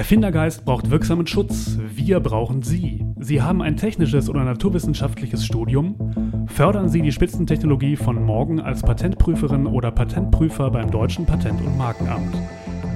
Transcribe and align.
Erfindergeist 0.00 0.64
braucht 0.64 0.88
wirksamen 0.88 1.26
Schutz. 1.26 1.76
Wir 1.94 2.20
brauchen 2.20 2.62
Sie. 2.62 3.04
Sie 3.18 3.42
haben 3.42 3.60
ein 3.60 3.76
technisches 3.76 4.30
oder 4.30 4.44
naturwissenschaftliches 4.44 5.44
Studium? 5.44 6.46
Fördern 6.46 6.88
Sie 6.88 7.02
die 7.02 7.12
Spitzentechnologie 7.12 7.96
von 7.96 8.24
morgen 8.24 8.60
als 8.60 8.80
Patentprüferin 8.80 9.66
oder 9.66 9.90
Patentprüfer 9.90 10.70
beim 10.70 10.90
Deutschen 10.90 11.26
Patent- 11.26 11.60
und 11.60 11.76
Markenamt. 11.76 12.34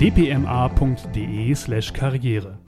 dpma.de/karriere. 0.01 2.59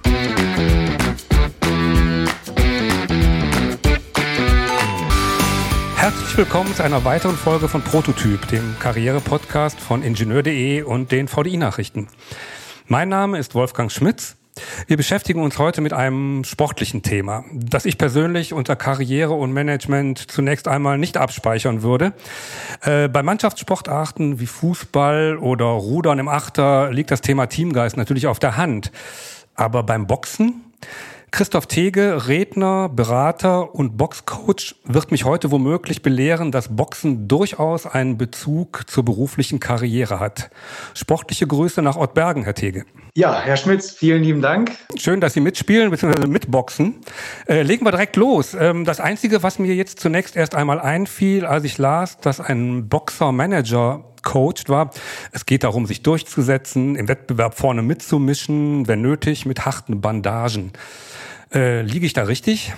Herzlich 5.97 6.37
willkommen 6.37 6.75
zu 6.75 6.85
einer 6.85 7.07
weiteren 7.07 7.37
Folge 7.37 7.69
von 7.69 7.81
Prototyp, 7.81 8.47
dem 8.49 8.77
Karriere-Podcast 8.81 9.81
von 9.81 10.03
Ingenieur.de 10.03 10.83
und 10.83 11.11
den 11.11 11.27
VDI-Nachrichten. 11.27 12.09
Mein 12.89 13.09
Name 13.09 13.39
ist 13.39 13.57
Wolfgang 13.57 13.91
Schmitz. 13.91 14.37
Wir 14.87 14.97
beschäftigen 14.97 15.43
uns 15.43 15.59
heute 15.59 15.81
mit 15.81 15.93
einem 15.93 16.45
sportlichen 16.45 17.03
Thema, 17.03 17.45
das 17.53 17.85
ich 17.85 17.99
persönlich 17.99 18.53
unter 18.53 18.77
Karriere 18.77 19.33
und 19.33 19.53
Management 19.53 20.31
zunächst 20.31 20.69
einmal 20.69 20.97
nicht 20.97 21.17
abspeichern 21.17 21.83
würde. 21.83 22.13
Äh, 22.83 23.09
bei 23.09 23.25
Mannschaftssportarten 23.25 24.39
wie 24.39 24.47
Fußball 24.47 25.37
oder 25.37 25.65
Rudern 25.65 26.21
im 26.21 26.29
Achter 26.29 26.93
liegt 26.93 27.11
das 27.11 27.23
Thema 27.23 27.47
Teamgeist 27.47 27.97
natürlich 27.97 28.29
auf 28.29 28.39
der 28.39 28.57
Hand. 28.57 28.93
Aber 29.57 29.83
beim 29.83 30.07
Boxen 30.07 30.63
Christoph 31.31 31.67
Tege, 31.67 32.29
Redner, 32.29 32.89
Berater 32.89 33.75
und 33.75 33.97
Boxcoach, 33.97 34.77
wird 34.85 35.11
mich 35.11 35.25
heute 35.25 35.51
womöglich 35.51 36.01
belehren, 36.03 36.53
dass 36.53 36.75
Boxen 36.75 37.29
durchaus 37.29 37.85
einen 37.85 38.17
Bezug 38.17 38.85
zur 38.87 39.05
beruflichen 39.05 39.61
Karriere 39.61 40.21
hat. 40.21 40.51
Sportliche 40.95 41.47
Grüße 41.47 41.83
nach 41.83 41.97
Ottbergen, 41.97 42.45
Herr 42.45 42.55
Tege. 42.55 42.85
Ja, 43.15 43.41
Herr 43.41 43.57
Schmitz, 43.57 43.91
vielen 43.91 44.23
lieben 44.23 44.41
Dank. 44.41 44.73
Schön, 44.97 45.21
dass 45.21 45.35
Sie 45.35 45.41
mitspielen 45.41 45.91
bzw. 45.91 46.27
mitboxen. 46.27 47.01
Äh, 47.49 47.63
legen 47.63 47.85
wir 47.85 47.91
direkt 47.91 48.17
los. 48.17 48.55
Ähm, 48.55 48.85
das 48.85 49.01
Einzige, 49.01 49.43
was 49.43 49.59
mir 49.59 49.75
jetzt 49.75 50.01
zunächst 50.01 50.37
erst 50.37 50.55
einmal 50.55 50.81
einfiel, 50.81 51.45
als 51.45 51.65
ich 51.65 51.79
las, 51.79 52.19
dass 52.19 52.41
ein 52.41 52.89
Boxer-Manager 52.89 54.05
coacht 54.27 54.69
war. 54.69 54.91
Es 55.33 55.47
geht 55.47 55.65
darum, 55.65 55.87
sich 55.87 56.03
durchzusetzen, 56.03 56.97
im 56.97 57.09
Wettbewerb 57.09 57.55
vorne 57.55 57.83
mitzumischen, 57.83 58.87
wenn 58.89 59.01
nötig, 59.01 59.47
mit 59.47 59.65
harten 59.65 60.01
Bandagen. 60.03 60.73
Äh, 61.55 61.83
liege 61.83 62.05
ich 62.05 62.13
da 62.13 62.25
richtig? 62.25 62.75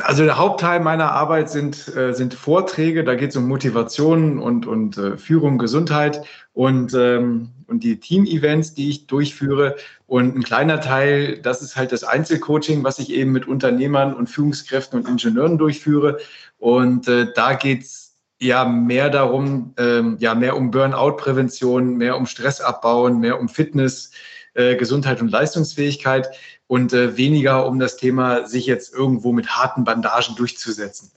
Also 0.00 0.24
der 0.24 0.38
Hauptteil 0.38 0.80
meiner 0.80 1.12
Arbeit 1.12 1.50
sind, 1.50 1.94
äh, 1.94 2.14
sind 2.14 2.34
Vorträge, 2.34 3.04
da 3.04 3.14
geht 3.14 3.30
es 3.30 3.36
um 3.36 3.46
Motivation 3.46 4.40
und, 4.40 4.66
und 4.66 4.98
äh, 4.98 5.16
Führung, 5.16 5.56
Gesundheit 5.58 6.22
und, 6.52 6.94
ähm, 6.94 7.50
und 7.68 7.84
die 7.84 8.00
Team-Events, 8.00 8.74
die 8.74 8.88
ich 8.88 9.06
durchführe. 9.06 9.76
Und 10.08 10.34
ein 10.34 10.42
kleiner 10.42 10.80
Teil, 10.80 11.38
das 11.40 11.62
ist 11.62 11.76
halt 11.76 11.92
das 11.92 12.02
Einzelcoaching, 12.02 12.82
was 12.82 12.98
ich 12.98 13.10
eben 13.10 13.30
mit 13.30 13.46
Unternehmern 13.46 14.14
und 14.14 14.28
Führungskräften 14.28 14.98
und 14.98 15.08
Ingenieuren 15.08 15.58
durchführe. 15.58 16.18
Und 16.58 17.06
äh, 17.06 17.32
da 17.32 17.54
geht's 17.54 18.03
ja 18.44 18.64
mehr 18.64 19.10
darum, 19.10 19.74
ähm, 19.78 20.16
ja 20.20 20.34
mehr 20.34 20.56
um 20.56 20.70
Burnout-Prävention, 20.70 21.96
mehr 21.96 22.16
um 22.16 22.26
Stress 22.26 22.60
abbauen, 22.60 23.18
mehr 23.18 23.40
um 23.40 23.48
Fitness, 23.48 24.10
äh, 24.54 24.76
Gesundheit 24.76 25.20
und 25.20 25.28
Leistungsfähigkeit 25.30 26.28
und 26.66 26.92
äh, 26.92 27.16
weniger 27.16 27.66
um 27.66 27.78
das 27.78 27.96
Thema, 27.96 28.46
sich 28.46 28.66
jetzt 28.66 28.92
irgendwo 28.94 29.32
mit 29.32 29.48
harten 29.48 29.84
Bandagen 29.84 30.36
durchzusetzen. 30.36 31.10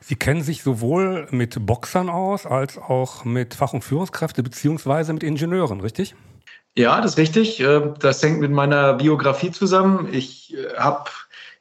Sie 0.00 0.16
kennen 0.16 0.42
sich 0.42 0.62
sowohl 0.62 1.26
mit 1.30 1.66
Boxern 1.66 2.10
aus 2.10 2.46
als 2.46 2.78
auch 2.78 3.24
mit 3.24 3.54
Fach- 3.54 3.72
und 3.72 3.82
Führungskräfte 3.82 4.42
beziehungsweise 4.42 5.12
mit 5.12 5.22
Ingenieuren, 5.22 5.80
richtig? 5.80 6.14
Ja, 6.76 7.00
das 7.00 7.12
ist 7.12 7.18
richtig. 7.18 7.60
Äh, 7.60 7.92
das 7.98 8.22
hängt 8.22 8.38
mit 8.38 8.52
meiner 8.52 8.94
Biografie 8.94 9.50
zusammen. 9.50 10.08
Ich 10.12 10.54
äh, 10.54 10.76
habe 10.76 11.10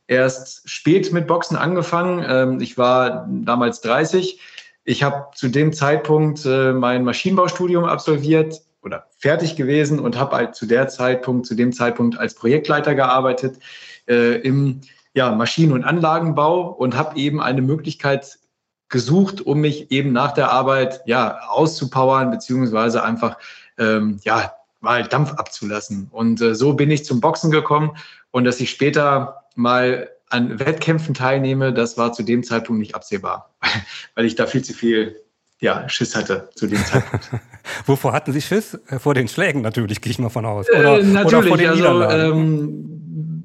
erst 0.05 0.69
spät 0.69 1.11
mit 1.11 1.25
Boxen 1.25 1.57
angefangen. 1.57 2.23
Ähm, 2.27 2.61
ich 2.61 2.77
war 2.77 3.27
damals 3.29 3.81
30. 3.81 4.39
Ich 4.89 5.03
habe 5.03 5.27
zu 5.35 5.49
dem 5.49 5.73
Zeitpunkt 5.73 6.45
äh, 6.45 6.71
mein 6.71 7.03
Maschinenbaustudium 7.03 7.83
absolviert, 7.83 8.61
oder 8.87 9.05
fertig 9.17 9.55
gewesen 9.55 9.99
und 9.99 10.17
habe 10.17 10.35
halt 10.35 10.55
zu 10.55 10.65
der 10.65 10.87
Zeitpunkt, 10.87 11.45
zu 11.45 11.55
dem 11.55 11.73
Zeitpunkt 11.73 12.17
als 12.17 12.33
Projektleiter 12.35 12.95
gearbeitet 12.95 13.59
äh, 14.07 14.39
im 14.41 14.81
ja, 15.13 15.31
Maschinen- 15.31 15.73
und 15.73 15.83
Anlagenbau 15.83 16.69
und 16.69 16.95
habe 16.95 17.17
eben 17.17 17.41
eine 17.41 17.61
Möglichkeit 17.61 18.39
gesucht, 18.87 19.41
um 19.41 19.59
mich 19.59 19.91
eben 19.91 20.13
nach 20.13 20.31
der 20.31 20.51
Arbeit 20.51 21.01
ja 21.05 21.39
auszupowern 21.49 22.31
beziehungsweise 22.31 23.03
einfach 23.03 23.37
ähm, 23.77 24.19
ja 24.23 24.53
mal 24.79 25.03
Dampf 25.03 25.33
abzulassen. 25.33 26.07
Und 26.11 26.39
äh, 26.39 26.55
so 26.55 26.73
bin 26.73 26.89
ich 26.89 27.03
zum 27.03 27.19
Boxen 27.19 27.51
gekommen 27.51 27.97
und 28.31 28.45
dass 28.45 28.61
ich 28.61 28.69
später 28.69 29.43
mal 29.55 30.09
an 30.29 30.59
Wettkämpfen 30.59 31.13
teilnehme, 31.13 31.73
das 31.73 31.97
war 31.97 32.13
zu 32.13 32.23
dem 32.23 32.43
Zeitpunkt 32.43 32.79
nicht 32.79 32.95
absehbar, 32.95 33.55
weil 34.15 34.25
ich 34.25 34.35
da 34.35 34.47
viel 34.47 34.63
zu 34.63 34.73
viel 34.73 35.21
ja, 35.59 35.89
Schiss 35.89 36.15
hatte 36.15 36.49
zu 36.55 36.67
dem 36.67 36.83
Zeitpunkt. 36.85 37.29
Wovor 37.85 38.13
hatten 38.13 38.31
Sie 38.31 38.41
Schiss? 38.41 38.75
Äh, 38.87 38.99
vor 38.99 39.13
den 39.13 39.27
Schlägen 39.27 39.61
natürlich, 39.61 40.01
gehe 40.01 40.11
ich 40.11 40.19
mal 40.19 40.29
von 40.29 40.45
aus. 40.45 40.69
Oder, 40.69 40.99
äh, 40.99 41.03
natürlich, 41.03 41.25
oder 41.25 41.47
vor 41.47 41.57
den 41.57 41.69
also 41.69 42.03
ähm, 42.03 42.97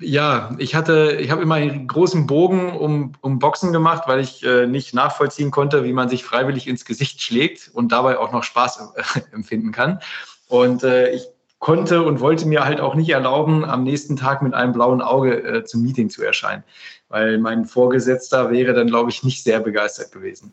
ja, 0.03 0.55
ich 0.59 0.75
hatte, 0.75 1.17
ich 1.21 1.31
habe 1.31 1.43
immer 1.43 1.55
einen 1.55 1.87
großen 1.87 2.27
Bogen 2.27 2.73
um, 2.73 3.13
um 3.21 3.39
Boxen 3.39 3.73
gemacht, 3.73 4.05
weil 4.07 4.21
ich 4.21 4.45
äh, 4.45 4.67
nicht 4.67 4.95
nachvollziehen 4.95 5.51
konnte, 5.51 5.85
wie 5.85 5.93
man 5.93 6.09
sich 6.09 6.25
freiwillig 6.25 6.67
ins 6.67 6.85
Gesicht 6.85 7.23
schlägt 7.23 7.71
und 7.73 7.93
dabei 7.93 8.19
auch 8.19 8.33
noch 8.33 8.43
Spaß 8.43 8.95
äh, 8.97 9.21
empfinden 9.33 9.73
kann. 9.73 10.01
Und 10.49 10.83
äh, 10.83 11.13
ich 11.13 11.23
konnte 11.63 12.03
und 12.03 12.19
wollte 12.19 12.47
mir 12.47 12.65
halt 12.65 12.81
auch 12.81 12.97
nicht 12.97 13.09
erlauben, 13.11 13.65
am 13.65 13.85
nächsten 13.85 14.17
Tag 14.17 14.43
mit 14.43 14.53
einem 14.53 14.73
blauen 14.73 15.01
Auge 15.01 15.45
äh, 15.45 15.65
zum 15.65 15.83
Meeting 15.83 16.11
zu 16.11 16.25
erscheinen, 16.25 16.65
weil 17.09 17.39
mein 17.39 17.65
Vorgesetzter 17.65 18.51
wäre 18.51 18.75
dann, 18.75 18.89
glaube 18.89 19.11
ich, 19.11 19.23
nicht 19.23 19.45
sehr 19.45 19.61
begeistert 19.61 20.11
gewesen. 20.11 20.53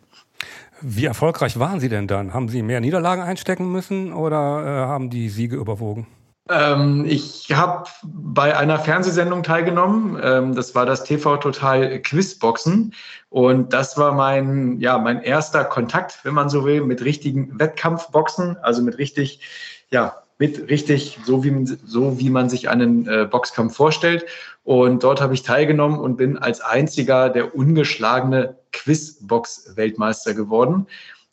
Wie 0.81 1.06
erfolgreich 1.06 1.58
waren 1.58 1.80
Sie 1.80 1.90
denn 1.90 2.06
dann? 2.08 2.36
Haben 2.36 2.47
Sie 2.47 2.62
mehr 2.62 2.80
Niederlagen 2.80 3.24
einstecken 3.24 3.72
müssen 3.72 4.14
oder 4.14 4.38
äh, 4.64 4.88
haben 4.88 5.09
die 5.09 5.30
Siege 5.30 5.56
überwogen? 5.56 6.06
Ähm, 6.47 7.06
ich 7.08 7.52
habe 7.52 7.90
bei 8.03 8.56
einer 8.56 8.78
Fernsehsendung 8.78 9.41
teilgenommen. 9.41 10.20
Ähm, 10.22 10.53
das 10.53 10.76
war 10.76 10.86
das 10.86 11.03
TV 11.06 11.38
Total 11.38 12.00
Quizboxen. 12.03 12.94
Und 13.30 13.74
das 13.74 13.97
war 13.97 14.14
mein, 14.14 14.80
ja, 14.80 15.00
mein 15.00 15.24
erster 15.24 15.66
Kontakt, 15.66 16.20
wenn 16.24 16.36
man 16.36 16.50
so 16.50 16.66
will, 16.66 16.81
mit 16.81 17.03
richtigen 17.03 17.59
Wettkampfboxen, 17.59 18.58
also 18.58 18.84
mit 18.84 19.00
richtig, 19.00 19.41
ja, 19.90 20.14
mit 20.39 20.69
richtig, 20.69 21.19
so 21.25 21.44
wie, 21.44 21.66
so 21.85 22.17
wie 22.17 22.29
man 22.29 22.50
sich 22.50 22.69
einen 22.69 23.07
äh, 23.07 23.27
Boxkampf 23.29 23.75
vorstellt. 23.75 24.25
Und 24.63 25.03
dort 25.03 25.22
habe 25.22 25.33
ich 25.33 25.44
teilgenommen 25.44 26.00
und 26.00 26.16
bin 26.16 26.38
als 26.38 26.61
einziger 26.61 27.29
der 27.29 27.55
ungeschlagene 27.55 28.57
Quizbox-Weltmeister 28.72 30.33
geworden. 30.33 30.88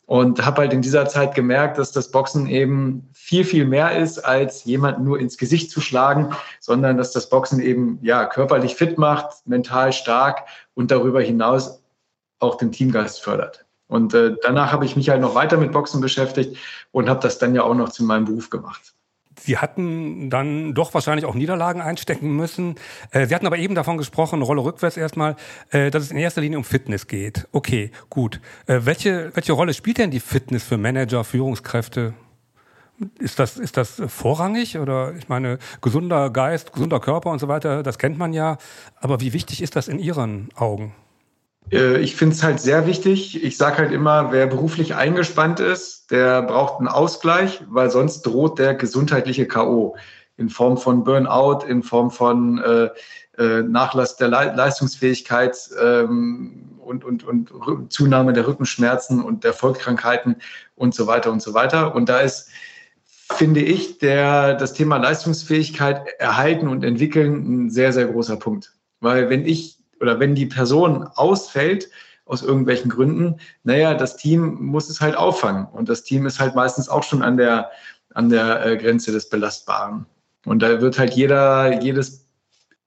Und 0.05 0.45
habe 0.45 0.61
halt 0.61 0.73
in 0.73 0.81
dieser 0.81 1.07
Zeit 1.07 1.35
gemerkt, 1.35 1.77
dass 1.77 1.91
das 1.91 2.11
Boxen 2.11 2.47
eben 2.47 3.09
viel, 3.13 3.43
viel 3.43 3.65
mehr 3.65 3.97
ist, 3.97 4.19
als 4.19 4.63
jemanden 4.63 5.03
nur 5.03 5.19
ins 5.19 5.37
Gesicht 5.37 5.69
zu 5.69 5.81
schlagen, 5.81 6.33
sondern 6.61 6.97
dass 6.97 7.11
das 7.11 7.29
Boxen 7.29 7.59
eben 7.61 7.99
ja 8.01 8.25
körperlich 8.25 8.75
fit 8.75 8.97
macht, 8.97 9.45
mental 9.45 9.91
stark 9.91 10.45
und 10.75 10.91
darüber 10.91 11.21
hinaus 11.21 11.81
auch 12.39 12.55
den 12.55 12.71
Teamgeist 12.71 13.21
fördert. 13.21 13.65
Und 13.87 14.13
äh, 14.13 14.35
danach 14.41 14.71
habe 14.71 14.85
ich 14.85 14.95
mich 14.95 15.09
halt 15.09 15.21
noch 15.21 15.35
weiter 15.35 15.57
mit 15.57 15.71
Boxen 15.71 16.01
beschäftigt 16.01 16.57
und 16.91 17.09
habe 17.09 17.21
das 17.21 17.37
dann 17.37 17.55
ja 17.55 17.63
auch 17.63 17.75
noch 17.75 17.89
zu 17.89 18.03
meinem 18.03 18.25
Beruf 18.25 18.49
gemacht. 18.49 18.93
Sie 19.47 19.57
hatten 19.57 20.29
dann 20.29 20.73
doch 20.73 20.93
wahrscheinlich 20.93 21.23
auch 21.23 21.33
Niederlagen 21.33 21.79
einstecken 21.79 22.35
müssen. 22.35 22.75
Äh, 23.11 23.27
Sie 23.27 23.33
hatten 23.33 23.47
aber 23.47 23.57
eben 23.57 23.75
davon 23.75 23.97
gesprochen, 23.97 24.41
Rolle 24.41 24.61
rückwärts 24.61 24.97
erstmal, 24.97 25.37
äh, 25.71 25.89
dass 25.89 26.03
es 26.03 26.11
in 26.11 26.17
erster 26.17 26.41
Linie 26.41 26.57
um 26.57 26.65
Fitness 26.65 27.07
geht. 27.07 27.47
Okay, 27.53 27.91
gut. 28.09 28.41
Äh, 28.65 28.81
welche, 28.83 29.33
welche 29.35 29.53
Rolle 29.53 29.73
spielt 29.73 29.99
denn 29.99 30.11
die 30.11 30.19
Fitness 30.19 30.63
für 30.63 30.77
Manager, 30.77 31.23
Führungskräfte? 31.23 32.13
Ist 33.19 33.39
das, 33.39 33.55
ist 33.55 33.77
das 33.77 34.01
vorrangig 34.07 34.79
oder 34.79 35.13
ich 35.15 35.29
meine, 35.29 35.59
gesunder 35.81 36.29
Geist, 36.29 36.73
gesunder 36.73 36.99
Körper 36.99 37.29
und 37.29 37.39
so 37.39 37.47
weiter, 37.47 37.83
das 37.83 37.97
kennt 37.97 38.17
man 38.17 38.33
ja. 38.33 38.57
Aber 38.97 39.21
wie 39.21 39.31
wichtig 39.31 39.61
ist 39.61 39.77
das 39.77 39.87
in 39.87 39.99
Ihren 39.99 40.49
Augen? 40.55 40.93
Äh, 41.71 41.99
ich 41.99 42.15
finde 42.15 42.35
es 42.35 42.43
halt 42.43 42.59
sehr 42.59 42.87
wichtig. 42.87 43.43
Ich 43.43 43.57
sage 43.57 43.77
halt 43.77 43.91
immer, 43.91 44.31
wer 44.31 44.47
beruflich 44.47 44.95
eingespannt 44.95 45.59
ist, 45.59 46.11
der 46.11 46.41
braucht 46.41 46.79
einen 46.79 46.87
Ausgleich, 46.87 47.61
weil 47.69 47.89
sonst 47.89 48.21
droht 48.21 48.59
der 48.59 48.75
gesundheitliche 48.75 49.47
K.O. 49.47 49.95
in 50.37 50.49
Form 50.49 50.77
von 50.77 51.03
Burnout, 51.03 51.65
in 51.65 51.83
Form 51.83 52.11
von 52.11 52.59
äh, 52.59 52.89
äh, 53.37 53.61
Nachlass 53.63 54.17
der 54.17 54.29
Le 54.29 54.53
Leistungsfähigkeit 54.55 55.57
ähm, 55.81 56.79
und, 56.79 57.03
und, 57.03 57.23
und 57.23 57.91
Zunahme 57.91 58.33
der 58.33 58.47
Rückenschmerzen 58.47 59.21
und 59.21 59.43
der 59.43 59.53
Volkskrankheiten 59.53 60.37
und 60.75 60.95
so 60.95 61.07
weiter 61.07 61.31
und 61.31 61.41
so 61.41 61.53
weiter. 61.53 61.93
Und 61.93 62.09
da 62.09 62.19
ist, 62.19 62.49
finde 63.33 63.59
ich, 63.59 63.99
der, 63.99 64.53
das 64.55 64.73
Thema 64.73 64.97
Leistungsfähigkeit 64.97 66.07
erhalten 66.17 66.67
und 66.67 66.83
entwickeln 66.83 67.65
ein 67.65 67.69
sehr, 67.69 67.91
sehr 67.91 68.07
großer 68.07 68.37
Punkt. 68.37 68.73
Weil 69.01 69.29
wenn 69.29 69.45
ich 69.45 69.76
oder 69.99 70.19
wenn 70.19 70.35
die 70.35 70.45
Person 70.45 71.03
ausfällt 71.15 71.89
aus 72.25 72.43
irgendwelchen 72.43 72.89
Gründen, 72.89 73.39
naja, 73.63 73.93
das 73.93 74.17
Team 74.17 74.57
muss 74.59 74.89
es 74.89 75.01
halt 75.01 75.15
auffangen. 75.15 75.65
Und 75.65 75.89
das 75.89 76.03
Team 76.03 76.25
ist 76.25 76.39
halt 76.39 76.55
meistens 76.55 76.89
auch 76.89 77.03
schon 77.03 77.21
an 77.21 77.37
der, 77.37 77.71
an 78.13 78.29
der 78.29 78.65
äh, 78.65 78.77
Grenze 78.77 79.11
des 79.11 79.29
Belastbaren. 79.29 80.05
Und 80.45 80.61
da 80.61 80.81
wird 80.81 80.99
halt 80.99 81.13
jeder, 81.13 81.81
jedes, 81.81 82.25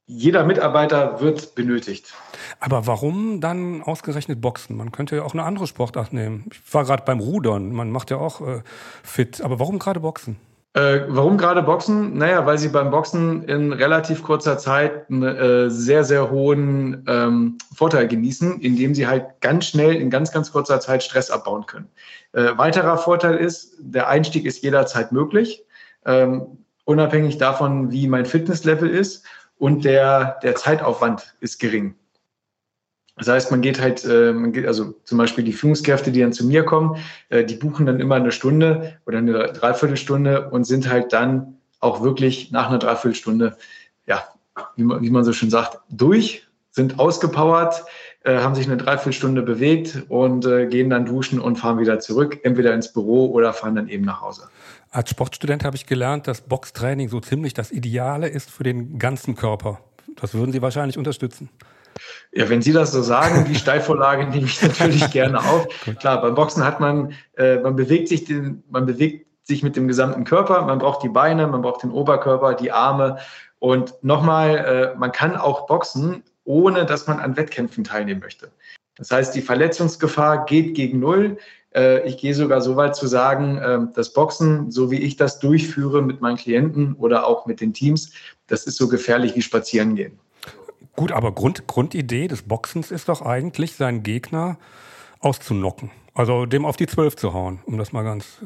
jeder 0.06 0.44
Mitarbeiter 0.44 1.20
wird 1.20 1.54
benötigt. 1.54 2.12
Aber 2.58 2.86
warum 2.86 3.40
dann 3.40 3.82
ausgerechnet 3.82 4.40
Boxen? 4.40 4.76
Man 4.76 4.92
könnte 4.92 5.16
ja 5.16 5.22
auch 5.22 5.34
eine 5.34 5.44
andere 5.44 5.66
Sportart 5.66 6.12
nehmen. 6.12 6.46
Ich 6.52 6.74
war 6.74 6.84
gerade 6.84 7.04
beim 7.04 7.20
Rudern, 7.20 7.72
man 7.72 7.90
macht 7.90 8.10
ja 8.10 8.18
auch 8.18 8.40
äh, 8.40 8.62
fit. 9.02 9.40
Aber 9.40 9.58
warum 9.58 9.78
gerade 9.78 10.00
Boxen? 10.00 10.36
Äh, 10.72 11.00
warum 11.08 11.36
gerade 11.36 11.62
Boxen? 11.62 12.16
Naja, 12.16 12.46
weil 12.46 12.56
sie 12.56 12.68
beim 12.68 12.92
Boxen 12.92 13.42
in 13.44 13.72
relativ 13.72 14.22
kurzer 14.22 14.56
Zeit 14.56 15.10
einen 15.10 15.22
äh, 15.24 15.68
sehr, 15.68 16.04
sehr 16.04 16.30
hohen 16.30 17.04
ähm, 17.08 17.58
Vorteil 17.74 18.06
genießen, 18.06 18.60
indem 18.60 18.94
sie 18.94 19.08
halt 19.08 19.40
ganz 19.40 19.66
schnell 19.66 19.96
in 19.96 20.10
ganz, 20.10 20.30
ganz 20.30 20.52
kurzer 20.52 20.78
Zeit 20.78 21.02
Stress 21.02 21.30
abbauen 21.30 21.66
können. 21.66 21.88
Äh, 22.32 22.56
weiterer 22.56 22.98
Vorteil 22.98 23.36
ist, 23.36 23.74
der 23.80 24.08
Einstieg 24.08 24.44
ist 24.44 24.62
jederzeit 24.62 25.10
möglich, 25.10 25.64
ähm, 26.06 26.58
unabhängig 26.84 27.38
davon, 27.38 27.90
wie 27.90 28.06
mein 28.06 28.26
Fitnesslevel 28.26 28.88
ist 28.88 29.24
und 29.58 29.84
der, 29.84 30.38
der 30.44 30.54
Zeitaufwand 30.54 31.34
ist 31.40 31.58
gering. 31.58 31.96
Das 33.20 33.28
heißt, 33.28 33.50
man 33.50 33.60
geht 33.60 33.80
halt, 33.80 34.04
äh, 34.06 34.32
man 34.32 34.52
geht, 34.52 34.66
also 34.66 34.94
zum 35.04 35.18
Beispiel 35.18 35.44
die 35.44 35.52
Führungskräfte, 35.52 36.10
die 36.10 36.20
dann 36.20 36.32
zu 36.32 36.46
mir 36.46 36.64
kommen, 36.64 36.96
äh, 37.28 37.44
die 37.44 37.54
buchen 37.54 37.84
dann 37.84 38.00
immer 38.00 38.14
eine 38.14 38.32
Stunde 38.32 38.98
oder 39.06 39.18
eine 39.18 39.52
Dreiviertelstunde 39.52 40.48
und 40.48 40.64
sind 40.64 40.88
halt 40.88 41.12
dann 41.12 41.58
auch 41.80 42.02
wirklich 42.02 42.50
nach 42.50 42.68
einer 42.68 42.78
Dreiviertelstunde, 42.78 43.58
ja, 44.06 44.24
wie 44.76 44.84
man, 44.84 45.02
wie 45.02 45.10
man 45.10 45.24
so 45.24 45.34
schön 45.34 45.50
sagt, 45.50 45.78
durch, 45.90 46.46
sind 46.70 46.98
ausgepowert, 46.98 47.84
äh, 48.24 48.38
haben 48.38 48.54
sich 48.54 48.66
eine 48.66 48.78
Dreiviertelstunde 48.78 49.42
bewegt 49.42 50.04
und 50.08 50.42
gehen 50.70 50.88
dann 50.88 51.04
duschen 51.04 51.40
und 51.40 51.56
fahren 51.56 51.78
wieder 51.78 52.00
zurück, 52.00 52.40
entweder 52.42 52.72
ins 52.72 52.90
Büro 52.92 53.30
oder 53.32 53.52
fahren 53.52 53.74
dann 53.74 53.88
eben 53.88 54.06
nach 54.06 54.22
Hause. 54.22 54.48
Als 54.90 55.10
Sportstudent 55.10 55.62
habe 55.64 55.76
ich 55.76 55.86
gelernt, 55.86 56.26
dass 56.26 56.40
Boxtraining 56.40 57.10
so 57.10 57.20
ziemlich 57.20 57.52
das 57.52 57.70
Ideale 57.70 58.28
ist 58.28 58.50
für 58.50 58.62
den 58.62 58.98
ganzen 58.98 59.36
Körper. 59.36 59.80
Das 60.16 60.32
würden 60.32 60.52
Sie 60.52 60.62
wahrscheinlich 60.62 60.96
unterstützen. 60.96 61.50
Ja, 62.32 62.48
wenn 62.48 62.62
Sie 62.62 62.72
das 62.72 62.92
so 62.92 63.02
sagen, 63.02 63.44
die 63.48 63.54
Steilvorlage 63.54 64.26
nehme 64.30 64.46
ich 64.46 64.62
natürlich 64.62 65.10
gerne 65.10 65.38
auf. 65.40 65.68
Klar, 66.00 66.20
beim 66.20 66.34
Boxen 66.34 66.64
hat 66.64 66.80
man, 66.80 67.12
äh, 67.36 67.58
man 67.58 67.76
bewegt 67.76 68.08
sich 68.08 68.24
den, 68.24 68.62
man 68.68 68.86
bewegt 68.86 69.26
sich 69.42 69.62
mit 69.62 69.76
dem 69.76 69.88
gesamten 69.88 70.24
Körper, 70.24 70.62
man 70.62 70.78
braucht 70.78 71.02
die 71.02 71.08
Beine, 71.08 71.46
man 71.46 71.62
braucht 71.62 71.82
den 71.82 71.90
Oberkörper, 71.90 72.54
die 72.54 72.72
Arme. 72.72 73.18
Und 73.58 73.94
nochmal, 74.02 74.56
äh, 74.94 74.98
man 74.98 75.12
kann 75.12 75.36
auch 75.36 75.66
boxen, 75.66 76.22
ohne 76.44 76.86
dass 76.86 77.06
man 77.06 77.20
an 77.20 77.36
Wettkämpfen 77.36 77.84
teilnehmen 77.84 78.20
möchte. 78.20 78.50
Das 78.96 79.10
heißt, 79.10 79.34
die 79.34 79.42
Verletzungsgefahr 79.42 80.44
geht 80.44 80.74
gegen 80.74 81.00
Null. 81.00 81.38
Äh, 81.74 82.06
ich 82.06 82.18
gehe 82.18 82.34
sogar 82.34 82.60
so 82.60 82.76
weit 82.76 82.96
zu 82.96 83.06
sagen, 83.06 83.58
äh, 83.58 83.78
das 83.94 84.12
Boxen, 84.12 84.70
so 84.70 84.90
wie 84.90 85.00
ich 85.00 85.16
das 85.16 85.38
durchführe 85.38 86.02
mit 86.02 86.20
meinen 86.20 86.36
Klienten 86.36 86.94
oder 86.94 87.26
auch 87.26 87.46
mit 87.46 87.60
den 87.60 87.72
Teams, 87.72 88.12
das 88.46 88.66
ist 88.66 88.76
so 88.76 88.88
gefährlich 88.88 89.36
wie 89.36 89.42
spazieren 89.42 89.94
gehen. 89.94 90.18
Gut, 90.96 91.12
aber 91.12 91.32
Grund, 91.32 91.66
Grundidee 91.66 92.28
des 92.28 92.42
Boxens 92.42 92.90
ist 92.90 93.08
doch 93.08 93.22
eigentlich, 93.22 93.76
seinen 93.76 94.02
Gegner 94.02 94.58
auszunocken. 95.20 95.90
Also 96.14 96.46
dem 96.46 96.64
auf 96.64 96.76
die 96.76 96.86
Zwölf 96.86 97.16
zu 97.16 97.32
hauen, 97.32 97.60
um 97.66 97.78
das 97.78 97.92
mal 97.92 98.02
ganz 98.02 98.38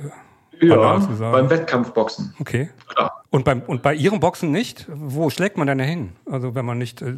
äh, 0.61 0.67
ja, 0.67 1.01
zu 1.01 1.15
sagen. 1.15 1.33
beim 1.33 1.51
Wettkampfboxen. 1.51 2.35
Okay. 2.39 2.71
Klar. 2.89 3.25
Und, 3.31 3.45
beim, 3.45 3.63
und 3.63 3.83
bei 3.83 3.95
Ihrem 3.95 4.21
Boxen 4.21 4.53
nicht? 4.53 4.87
Wo 4.89 5.31
schlägt 5.31 5.57
man 5.57 5.67
denn 5.67 5.81
hin? 5.81 6.13
Also 6.31 6.55
wenn 6.55 6.65
man 6.65 6.79
nicht, 6.79 7.03
äh, 7.03 7.15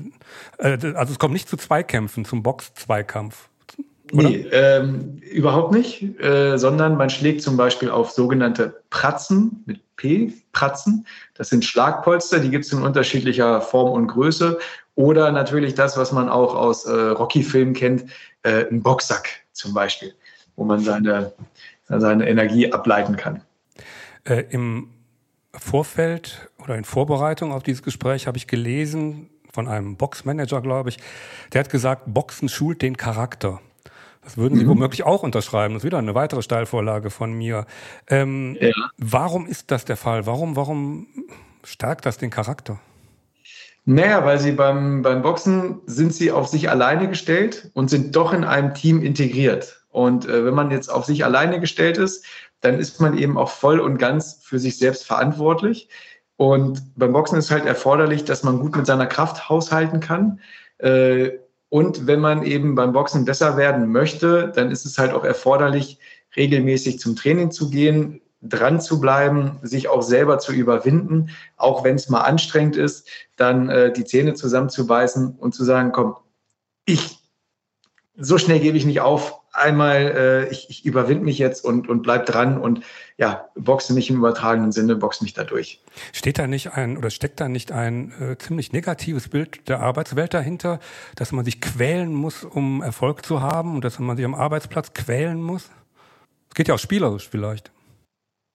äh 0.59 0.95
also 0.95 1.13
es 1.13 1.19
kommt 1.19 1.35
nicht 1.35 1.49
zu 1.49 1.57
Zweikämpfen, 1.57 2.25
zum 2.25 2.43
Box-Zweikampf. 2.43 3.49
Oder? 4.13 4.29
Nee, 4.29 4.47
ähm, 4.53 5.19
überhaupt 5.19 5.73
nicht, 5.73 6.21
äh, 6.21 6.57
sondern 6.57 6.97
man 6.97 7.11
schlägt 7.11 7.43
zum 7.43 7.57
Beispiel 7.57 7.91
auf 7.91 8.11
sogenannte 8.11 8.83
Pratzen 8.91 9.63
mit 9.67 9.81
P, 9.97 10.33
Pratzen. 10.53 11.07
Das 11.35 11.49
sind 11.49 11.65
Schlagpolster, 11.65 12.39
die 12.39 12.51
gibt 12.51 12.65
es 12.65 12.73
in 12.73 12.83
unterschiedlicher 12.83 13.61
Form 13.61 13.91
und 13.91 14.07
Größe. 14.09 14.59
Oder 14.95 15.33
natürlich 15.33 15.75
das, 15.75 15.97
was 15.97 16.13
man 16.13 16.29
auch 16.29 16.55
aus 16.55 16.85
äh, 16.87 16.93
Rocky-Filmen 16.93 17.75
kennt, 17.75 18.05
äh, 18.43 18.67
ein 18.71 18.83
Boxsack 18.83 19.29
zum 19.53 19.75
Beispiel, 19.75 20.15
wo 20.57 20.65
man 20.65 20.81
seine, 20.81 21.33
seine 21.89 22.29
Energie 22.29 22.73
ableiten 22.73 23.17
kann. 23.17 23.43
Äh, 24.25 24.45
Im 24.51 24.91
Vorfeld 25.55 26.51
oder 26.63 26.77
in 26.77 26.85
Vorbereitung 26.85 27.53
auf 27.53 27.63
dieses 27.63 27.83
Gespräch 27.83 28.27
habe 28.27 28.39
ich 28.39 28.47
gelesen 28.47 29.31
von 29.53 29.69
einem 29.69 29.97
Boxmanager, 29.97 30.61
glaube 30.61 30.91
ich, 30.91 30.99
der 31.53 31.61
hat 31.61 31.71
gesagt, 31.71 32.03
Boxen 32.07 32.49
schult 32.49 32.83
den 32.83 32.97
Charakter. 32.97 33.61
Das 34.27 34.37
würden 34.37 34.59
Sie 34.59 34.65
mhm. 34.65 34.71
womöglich 34.71 35.05
auch 35.05 35.23
unterschreiben. 35.23 35.75
Das 35.75 35.85
ist 35.85 35.87
wieder 35.87 35.99
eine 35.99 36.17
weitere 36.17 36.43
Steilvorlage 36.43 37.11
von 37.11 37.33
mir. 37.33 37.65
Ähm, 38.09 38.57
ja. 38.61 38.73
Warum 38.99 39.47
ist 39.47 39.71
das 39.71 39.85
der 39.85 39.97
Fall? 39.97 40.27
Warum, 40.27 40.57
warum 40.57 41.07
stärkt 41.63 42.07
das 42.07 42.19
den 42.19 42.31
Charakter? 42.31 42.81
Naja, 43.85 44.25
weil 44.25 44.41
sie 44.41 44.51
beim, 44.51 45.03
beim 45.03 45.23
Boxen 45.23 45.81
sind 45.87 46.13
sie 46.13 46.33
auf 46.33 46.49
sich 46.49 46.69
alleine 46.69 47.09
gestellt 47.09 47.71
und 47.75 47.89
sind 47.89 48.17
doch 48.17 48.33
in 48.33 48.43
einem 48.43 48.75
Team 48.75 49.01
integriert. 49.01 49.85
Und 49.91 50.29
äh, 50.29 50.45
wenn 50.45 50.55
man 50.55 50.73
jetzt 50.73 50.89
auf 50.89 51.05
sich 51.05 51.25
alleine 51.25 51.61
gestellt 51.61 51.97
ist, 51.97 52.27
dann 52.63 52.81
ist 52.81 53.01
man 53.01 53.17
eben 53.17 53.39
auch 53.39 53.51
voll 53.51 53.79
und 53.79 53.97
ganz 53.97 54.41
für 54.43 54.59
sich 54.59 54.77
selbst 54.77 55.07
verantwortlich. 55.07 55.89
Und 56.35 56.83
beim 56.97 57.13
Boxen 57.13 57.39
ist 57.39 57.53
halt 57.53 57.65
erforderlich, 57.65 58.25
dass 58.25 58.43
man 58.43 58.59
gut 58.59 58.75
mit 58.75 58.87
seiner 58.87 59.07
Kraft 59.07 59.49
haushalten 59.49 60.01
kann. 60.01 60.41
Äh, 60.79 61.31
und 61.69 62.07
wenn 62.07 62.21
man 62.21 62.45
eben 62.45 62.75
beim 62.75 62.93
Boxen 62.93 63.25
besser 63.25 63.57
werden 63.57 63.91
möchte, 63.91 64.53
dann 64.55 64.71
ist 64.71 64.87
es 64.87 64.99
halt 64.99 65.13
auch 65.13 65.25
erforderlich, 65.25 65.99
regelmäßig 66.37 66.99
zum 66.99 67.17
Training 67.17 67.51
zu 67.51 67.71
gehen, 67.71 68.21
dran 68.43 68.81
zu 68.81 69.01
bleiben, 69.01 69.59
sich 69.63 69.89
auch 69.89 70.03
selber 70.03 70.39
zu 70.39 70.53
überwinden, 70.53 71.31
auch 71.57 71.85
wenn 71.85 71.97
es 71.97 72.09
mal 72.09 72.21
anstrengend 72.21 72.77
ist, 72.77 73.09
dann 73.37 73.69
äh, 73.69 73.93
die 73.93 74.05
Zähne 74.05 74.35
zusammenzubeißen 74.35 75.37
und 75.39 75.55
zu 75.55 75.65
sagen, 75.65 75.93
komm, 75.93 76.17
ich, 76.85 77.19
so 78.17 78.39
schnell 78.39 78.61
gebe 78.61 78.77
ich 78.77 78.87
nicht 78.87 79.01
auf, 79.01 79.41
einmal, 79.57 79.97
äh, 79.97 80.49
ich, 80.51 80.71
ich 80.71 80.85
überwinde 80.85 81.25
mich 81.25 81.39
jetzt 81.39 81.65
und, 81.65 81.89
und 81.89 82.03
bleib 82.03 82.27
dran 82.27 82.59
und 82.59 82.83
ja, 83.17 83.49
boxe 83.55 83.95
nicht 83.95 84.11
im 84.11 84.17
übertragenen 84.17 84.73
Sinne, 84.73 84.97
boxe 84.97 85.25
mich 85.25 85.35
da 85.35 85.45
durch. 85.45 85.83
Steht 86.13 86.39
da 86.39 86.47
nicht 86.47 86.73
ein 86.75 86.97
oder 86.97 87.11
steckt 87.11 87.41
da 87.41 87.49
nicht 87.49 87.73
ein 87.73 88.13
äh, 88.21 88.37
ziemlich 88.39 88.73
negatives 88.73 89.29
Bild 89.29 89.69
der 89.69 89.81
Arbeitswelt 89.81 90.35
dahinter, 90.35 90.81
dass 91.15 91.33
man 91.33 91.45
sich 91.45 91.61
quälen 91.61 92.13
muss, 92.13 92.45
um 92.45 92.83
Erfolg 92.83 93.25
zu 93.25 93.41
haben 93.41 93.75
und 93.75 93.85
dass 93.85 93.99
man 93.99 94.17
sich 94.17 94.25
am 94.25 94.35
Arbeitsplatz 94.35 94.93
quälen 94.93 95.43
muss? 95.43 95.71
Es 96.49 96.55
geht 96.55 96.69
ja 96.69 96.75
auch 96.75 96.79
spielerisch 96.79 97.29
vielleicht. 97.29 97.71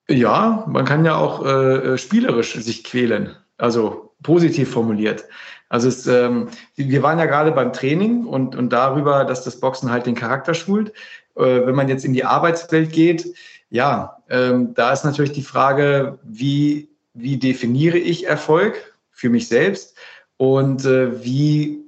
Ja, 0.10 0.66
man 0.68 0.86
kann 0.86 1.06
ja 1.06 1.16
auch 1.16 1.46
äh, 1.46 1.98
spielerisch 1.98 2.54
sich 2.56 2.84
quälen, 2.84 3.36
also 3.58 4.14
positiv 4.24 4.72
formuliert. 4.72 5.24
Also 5.72 5.88
es, 5.88 6.06
ähm, 6.06 6.50
wir 6.76 7.02
waren 7.02 7.18
ja 7.18 7.26
gerade 7.26 7.54
beim 7.54 7.72
Training 7.72 8.26
und, 8.26 8.58
und 8.58 8.74
darüber, 8.74 9.24
dass 9.24 9.46
das 9.46 9.62
Boxen 9.62 9.90
halt 9.90 10.06
den 10.06 10.16
Charakter 10.16 10.54
schult. 10.54 10.90
Äh, 11.38 11.66
wenn 11.66 11.76
man 11.76 11.88
jetzt 11.88 12.04
in 12.04 12.12
die 12.12 12.26
Arbeitswelt 12.26 12.92
geht, 12.92 13.34
ja, 13.70 14.18
ähm, 14.30 14.74
da 14.74 14.92
ist 14.92 15.06
natürlich 15.06 15.32
die 15.32 15.44
Frage, 15.44 16.20
wie, 16.24 16.90
wie 17.14 17.38
definiere 17.38 17.98
ich 17.98 18.28
Erfolg 18.28 18.98
für 19.12 19.30
mich 19.30 19.48
selbst 19.48 19.96
und 20.36 20.84
äh, 20.84 21.24
wie 21.24 21.80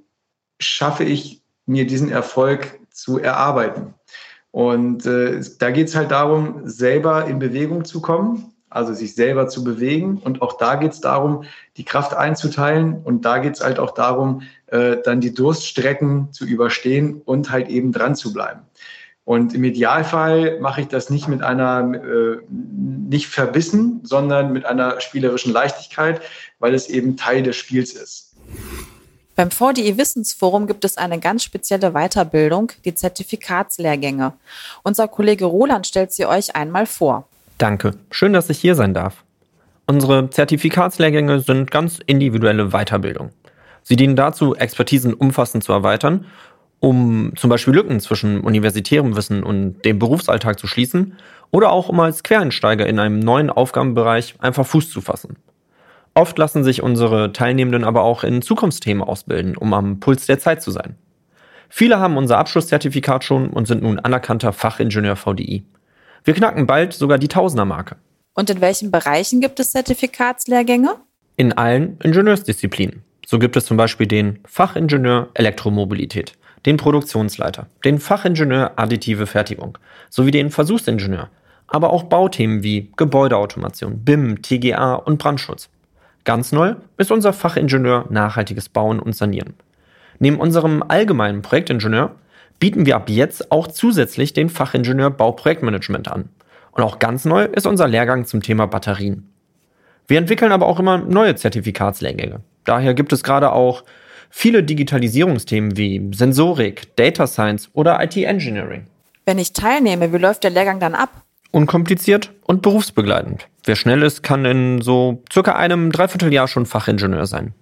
schaffe 0.61 1.03
ich 1.03 1.41
mir 1.65 1.85
diesen 1.85 2.09
Erfolg 2.09 2.79
zu 2.89 3.19
erarbeiten. 3.19 3.95
Und 4.51 5.05
äh, 5.05 5.41
da 5.59 5.71
geht 5.71 5.89
es 5.89 5.95
halt 5.95 6.11
darum, 6.11 6.61
selber 6.63 7.25
in 7.25 7.37
Bewegung 7.37 7.83
zu 7.83 7.99
kommen, 7.99 8.52
also 8.73 8.93
sich 8.93 9.15
selber 9.15 9.47
zu 9.47 9.63
bewegen. 9.63 10.17
Und 10.23 10.41
auch 10.41 10.57
da 10.57 10.75
geht 10.75 10.93
es 10.93 11.01
darum, 11.01 11.43
die 11.77 11.85
Kraft 11.85 12.15
einzuteilen. 12.15 13.01
Und 13.03 13.23
da 13.25 13.37
geht 13.37 13.55
es 13.55 13.63
halt 13.63 13.79
auch 13.79 13.91
darum, 13.91 14.41
äh, 14.67 14.97
dann 15.03 15.21
die 15.21 15.33
Durststrecken 15.33 16.31
zu 16.31 16.45
überstehen 16.45 17.21
und 17.23 17.51
halt 17.51 17.69
eben 17.69 17.91
dran 17.91 18.15
zu 18.15 18.33
bleiben. 18.33 18.61
Und 19.25 19.53
im 19.53 19.63
Idealfall 19.63 20.59
mache 20.59 20.81
ich 20.81 20.87
das 20.87 21.09
nicht 21.09 21.27
mit 21.27 21.43
einer, 21.43 21.93
äh, 21.93 22.37
nicht 22.49 23.27
verbissen, 23.27 24.01
sondern 24.03 24.51
mit 24.51 24.65
einer 24.65 24.99
spielerischen 24.99 25.53
Leichtigkeit, 25.53 26.21
weil 26.59 26.73
es 26.73 26.89
eben 26.89 27.15
Teil 27.15 27.43
des 27.43 27.55
Spiels 27.55 27.93
ist. 27.93 28.33
Beim 29.35 29.49
VDI 29.49 29.97
Wissensforum 29.97 30.67
gibt 30.67 30.85
es 30.85 30.97
eine 30.97 31.19
ganz 31.19 31.43
spezielle 31.43 31.91
Weiterbildung, 31.91 32.71
die 32.85 32.93
Zertifikatslehrgänge. 32.93 34.33
Unser 34.83 35.07
Kollege 35.07 35.45
Roland 35.45 35.87
stellt 35.87 36.11
sie 36.11 36.25
euch 36.25 36.55
einmal 36.55 36.85
vor. 36.85 37.27
Danke. 37.57 37.91
Schön, 38.11 38.33
dass 38.33 38.49
ich 38.49 38.59
hier 38.59 38.75
sein 38.75 38.93
darf. 38.93 39.23
Unsere 39.85 40.29
Zertifikatslehrgänge 40.29 41.39
sind 41.39 41.71
ganz 41.71 41.99
individuelle 42.05 42.69
Weiterbildung. 42.69 43.31
Sie 43.81 43.95
dienen 43.95 44.15
dazu, 44.15 44.55
Expertisen 44.55 45.13
umfassend 45.13 45.63
zu 45.63 45.73
erweitern, 45.73 46.25
um 46.79 47.33
zum 47.35 47.49
Beispiel 47.49 47.73
Lücken 47.73 47.99
zwischen 47.99 48.41
universitärem 48.41 49.15
Wissen 49.15 49.43
und 49.43 49.83
dem 49.83 49.99
Berufsalltag 49.99 50.59
zu 50.59 50.67
schließen 50.67 51.15
oder 51.51 51.71
auch 51.71 51.89
um 51.89 51.99
als 51.99 52.23
Quereinsteiger 52.23 52.87
in 52.87 52.99
einem 52.99 53.19
neuen 53.19 53.49
Aufgabenbereich 53.49 54.35
einfach 54.39 54.65
Fuß 54.65 54.89
zu 54.89 55.01
fassen. 55.01 55.37
Oft 56.15 56.37
lassen 56.37 56.63
sich 56.63 56.83
unsere 56.83 57.33
Teilnehmenden 57.33 57.83
aber 57.83 58.03
auch 58.03 58.23
in 58.23 58.41
Zukunftsthemen 58.41 59.03
ausbilden, 59.03 59.57
um 59.57 59.73
am 59.73 59.99
Puls 59.99 60.25
der 60.25 60.39
Zeit 60.39 60.61
zu 60.61 60.71
sein. 60.71 60.95
Viele 61.69 61.99
haben 61.99 62.17
unser 62.17 62.37
Abschlusszertifikat 62.37 63.23
schon 63.23 63.49
und 63.49 63.67
sind 63.67 63.81
nun 63.81 63.99
anerkannter 63.99 64.53
Fachingenieur 64.53 65.15
VDI. 65.15 65.63
Wir 66.23 66.33
knacken 66.33 66.67
bald 66.67 66.93
sogar 66.93 67.17
die 67.17 67.27
Tausendermarke. 67.27 67.97
Und 68.33 68.49
in 68.49 68.61
welchen 68.61 68.91
Bereichen 68.91 69.41
gibt 69.41 69.59
es 69.59 69.71
Zertifikatslehrgänge? 69.71 70.95
in 71.37 71.53
allen 71.53 71.97
Ingenieursdisziplinen. 72.03 73.03
So 73.25 73.39
gibt 73.39 73.55
es 73.55 73.65
zum 73.65 73.77
Beispiel 73.77 74.07
den 74.07 74.39
Fachingenieur 74.45 75.29
Elektromobilität, 75.33 76.33
den 76.65 76.77
Produktionsleiter, 76.77 77.67
den 77.83 77.99
Fachingenieur 77.99 78.73
Additive 78.75 79.25
Fertigung 79.25 79.77
sowie 80.09 80.31
den 80.31 80.51
Versuchsingenieur, 80.51 81.29
aber 81.67 81.91
auch 81.91 82.03
Bauthemen 82.03 82.63
wie 82.63 82.91
Gebäudeautomation, 82.97 84.03
BIM, 84.03 84.41
TGA 84.41 84.95
und 84.95 85.17
Brandschutz. 85.17 85.69
Ganz 86.25 86.51
neu 86.51 86.75
ist 86.97 87.11
unser 87.11 87.33
Fachingenieur 87.33 88.05
Nachhaltiges 88.09 88.69
Bauen 88.69 88.99
und 88.99 89.15
Sanieren. 89.15 89.55
Neben 90.19 90.37
unserem 90.37 90.83
allgemeinen 90.87 91.41
Projektingenieur 91.41 92.15
bieten 92.63 92.85
wir 92.85 92.95
ab 92.95 93.09
jetzt 93.09 93.51
auch 93.51 93.67
zusätzlich 93.67 94.31
den 94.31 94.47
Fachingenieur 94.47 95.09
Bauprojektmanagement 95.09 96.07
an. 96.07 96.29
Und 96.71 96.81
auch 96.81 96.97
ganz 96.97 97.25
neu 97.25 97.43
ist 97.43 97.67
unser 97.67 97.89
Lehrgang 97.89 98.23
zum 98.23 98.41
Thema 98.41 98.67
Batterien. 98.67 99.27
Wir 100.07 100.17
entwickeln 100.17 100.53
aber 100.53 100.65
auch 100.67 100.79
immer 100.79 100.97
neue 100.97 101.35
Zertifikatslehrgänge. 101.35 102.39
Daher 102.63 102.93
gibt 102.93 103.11
es 103.11 103.21
gerade 103.21 103.51
auch 103.51 103.83
viele 104.29 104.63
Digitalisierungsthemen 104.63 105.75
wie 105.75 106.09
Sensorik, 106.15 106.95
Data 106.95 107.27
Science 107.27 107.69
oder 107.73 108.01
IT 108.01 108.15
Engineering. 108.15 108.87
Wenn 109.25 109.39
ich 109.39 109.51
teilnehme, 109.51 110.13
wie 110.13 110.17
läuft 110.17 110.45
der 110.45 110.51
Lehrgang 110.51 110.79
dann 110.79 110.95
ab? 110.95 111.09
Unkompliziert 111.51 112.31
und 112.45 112.61
berufsbegleitend. 112.61 113.49
Wer 113.65 113.75
schnell 113.75 114.03
ist, 114.03 114.23
kann 114.23 114.45
in 114.45 114.81
so 114.81 115.21
circa 115.33 115.57
einem 115.57 115.91
Dreivierteljahr 115.91 116.47
schon 116.47 116.65
Fachingenieur 116.65 117.25
sein. 117.25 117.53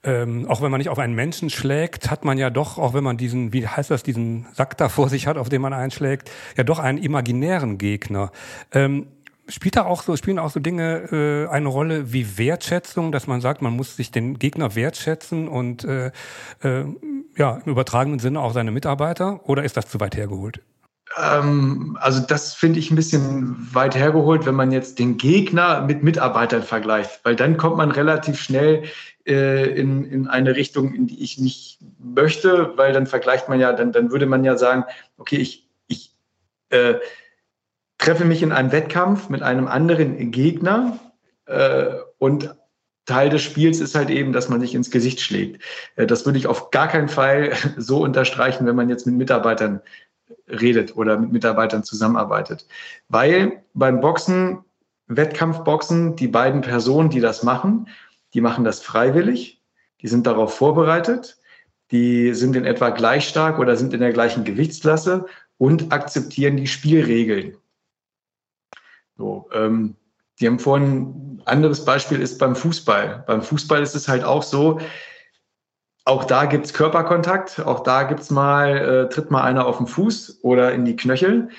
Ähm, 0.04 0.46
auch 0.48 0.62
wenn 0.62 0.72
man 0.72 0.78
nicht 0.78 0.88
auf 0.88 0.98
einen 0.98 1.14
Menschen 1.14 1.48
schlägt, 1.48 2.10
hat 2.10 2.24
man 2.24 2.36
ja 2.36 2.50
doch, 2.50 2.76
auch 2.76 2.92
wenn 2.92 3.04
man 3.04 3.16
diesen, 3.16 3.52
wie 3.52 3.68
heißt 3.68 3.88
das, 3.90 4.02
diesen 4.02 4.46
Sack 4.52 4.76
da 4.76 4.88
vor 4.88 5.08
sich 5.08 5.28
hat, 5.28 5.36
auf 5.36 5.48
den 5.48 5.62
man 5.62 5.72
einschlägt, 5.72 6.28
ja 6.56 6.64
doch 6.64 6.80
einen 6.80 6.98
imaginären 6.98 7.78
Gegner. 7.78 8.32
Ähm, 8.72 9.06
spielt 9.52 9.76
da 9.76 9.84
auch 9.84 10.02
so, 10.02 10.16
spielen 10.16 10.38
auch 10.38 10.50
so 10.50 10.60
Dinge 10.60 11.12
äh, 11.12 11.52
eine 11.52 11.68
Rolle 11.68 12.12
wie 12.12 12.38
Wertschätzung, 12.38 13.12
dass 13.12 13.26
man 13.26 13.40
sagt, 13.40 13.62
man 13.62 13.74
muss 13.74 13.96
sich 13.96 14.10
den 14.10 14.38
Gegner 14.38 14.74
wertschätzen 14.74 15.48
und 15.48 15.84
äh, 15.84 16.10
äh, 16.62 16.84
ja, 17.36 17.60
im 17.64 17.72
übertragenen 17.72 18.18
Sinne 18.18 18.40
auch 18.40 18.52
seine 18.52 18.70
Mitarbeiter? 18.70 19.40
Oder 19.48 19.64
ist 19.64 19.76
das 19.76 19.88
zu 19.88 20.00
weit 20.00 20.16
hergeholt? 20.16 20.60
Ähm, 21.20 21.98
also 22.00 22.20
das 22.20 22.54
finde 22.54 22.78
ich 22.78 22.90
ein 22.90 22.96
bisschen 22.96 23.56
weit 23.74 23.94
hergeholt, 23.94 24.46
wenn 24.46 24.54
man 24.54 24.72
jetzt 24.72 24.98
den 24.98 25.18
Gegner 25.18 25.82
mit 25.82 26.02
Mitarbeitern 26.02 26.62
vergleicht, 26.62 27.20
weil 27.24 27.36
dann 27.36 27.56
kommt 27.56 27.76
man 27.76 27.90
relativ 27.90 28.40
schnell 28.40 28.84
äh, 29.26 29.70
in, 29.78 30.04
in 30.04 30.28
eine 30.28 30.56
Richtung, 30.56 30.94
in 30.94 31.06
die 31.06 31.22
ich 31.22 31.38
nicht 31.38 31.78
möchte, 31.98 32.72
weil 32.76 32.92
dann 32.92 33.06
vergleicht 33.06 33.48
man 33.48 33.60
ja, 33.60 33.72
dann, 33.72 33.92
dann 33.92 34.10
würde 34.10 34.26
man 34.26 34.44
ja 34.44 34.56
sagen, 34.56 34.84
okay, 35.18 35.36
ich, 35.36 35.68
ich 35.86 36.12
äh, 36.70 36.94
treffe 38.02 38.24
mich 38.24 38.42
in 38.42 38.52
einem 38.52 38.72
Wettkampf 38.72 39.28
mit 39.28 39.42
einem 39.42 39.68
anderen 39.68 40.30
Gegner 40.32 40.98
äh, 41.46 41.86
und 42.18 42.54
Teil 43.06 43.30
des 43.30 43.42
Spiels 43.42 43.80
ist 43.80 43.94
halt 43.94 44.10
eben, 44.10 44.32
dass 44.32 44.48
man 44.48 44.60
sich 44.60 44.74
ins 44.74 44.90
Gesicht 44.90 45.20
schlägt. 45.20 45.62
Äh, 45.96 46.06
das 46.06 46.26
würde 46.26 46.38
ich 46.38 46.48
auf 46.48 46.70
gar 46.70 46.88
keinen 46.88 47.08
Fall 47.08 47.52
so 47.76 48.02
unterstreichen, 48.02 48.66
wenn 48.66 48.76
man 48.76 48.88
jetzt 48.88 49.06
mit 49.06 49.14
Mitarbeitern 49.14 49.80
redet 50.48 50.96
oder 50.96 51.16
mit 51.16 51.32
Mitarbeitern 51.32 51.84
zusammenarbeitet. 51.84 52.66
Weil 53.08 53.62
beim 53.74 54.00
Boxen, 54.00 54.64
Wettkampfboxen, 55.06 56.16
die 56.16 56.28
beiden 56.28 56.60
Personen, 56.60 57.08
die 57.08 57.20
das 57.20 57.44
machen, 57.44 57.88
die 58.34 58.40
machen 58.40 58.64
das 58.64 58.80
freiwillig, 58.80 59.62
die 60.00 60.08
sind 60.08 60.26
darauf 60.26 60.56
vorbereitet, 60.56 61.38
die 61.92 62.34
sind 62.34 62.56
in 62.56 62.64
etwa 62.64 62.90
gleich 62.90 63.28
stark 63.28 63.58
oder 63.60 63.76
sind 63.76 63.94
in 63.94 64.00
der 64.00 64.12
gleichen 64.12 64.42
Gewichtsklasse 64.42 65.26
und 65.58 65.92
akzeptieren 65.92 66.56
die 66.56 66.66
Spielregeln. 66.66 67.56
So, 69.16 69.48
ähm, 69.52 69.96
die 70.40 70.46
haben 70.46 70.58
vorhin, 70.58 71.38
ein 71.38 71.42
anderes 71.46 71.84
Beispiel 71.84 72.20
ist 72.20 72.38
beim 72.38 72.56
Fußball. 72.56 73.24
Beim 73.26 73.42
Fußball 73.42 73.82
ist 73.82 73.94
es 73.94 74.08
halt 74.08 74.24
auch 74.24 74.42
so, 74.42 74.80
auch 76.04 76.24
da 76.24 76.46
gibt 76.46 76.66
es 76.66 76.74
Körperkontakt, 76.74 77.60
auch 77.64 77.80
da 77.80 78.02
gibt's 78.02 78.30
mal, 78.30 78.76
äh, 78.76 79.08
tritt 79.08 79.30
mal 79.30 79.42
einer 79.42 79.66
auf 79.66 79.78
den 79.78 79.86
Fuß 79.86 80.40
oder 80.42 80.72
in 80.72 80.84
die 80.84 80.96
Knöchel. 80.96 81.50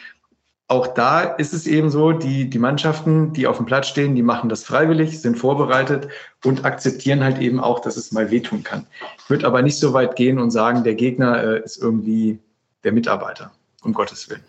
Auch 0.67 0.87
da 0.87 1.21
ist 1.21 1.53
es 1.53 1.67
eben 1.67 1.89
so, 1.89 2.13
die, 2.13 2.49
die 2.49 2.59
Mannschaften, 2.59 3.31
die 3.33 3.47
auf 3.47 3.57
dem 3.57 3.65
Platz 3.65 3.87
stehen, 3.87 4.15
die 4.15 4.23
machen 4.23 4.49
das 4.49 4.63
freiwillig, 4.63 5.21
sind 5.21 5.37
vorbereitet 5.37 6.07
und 6.43 6.65
akzeptieren 6.65 7.23
halt 7.23 7.39
eben 7.39 7.59
auch, 7.59 7.79
dass 7.79 7.95
es 7.95 8.11
mal 8.11 8.31
wehtun 8.31 8.63
kann. 8.63 8.87
Ich 9.17 9.29
würde 9.29 9.45
aber 9.45 9.61
nicht 9.61 9.77
so 9.77 9.93
weit 9.93 10.15
gehen 10.15 10.39
und 10.39 10.51
sagen, 10.51 10.83
der 10.83 10.95
Gegner 10.95 11.43
äh, 11.43 11.63
ist 11.63 11.77
irgendwie 11.77 12.39
der 12.83 12.91
Mitarbeiter, 12.91 13.51
um 13.83 13.93
Gottes 13.93 14.29
Willen. 14.29 14.43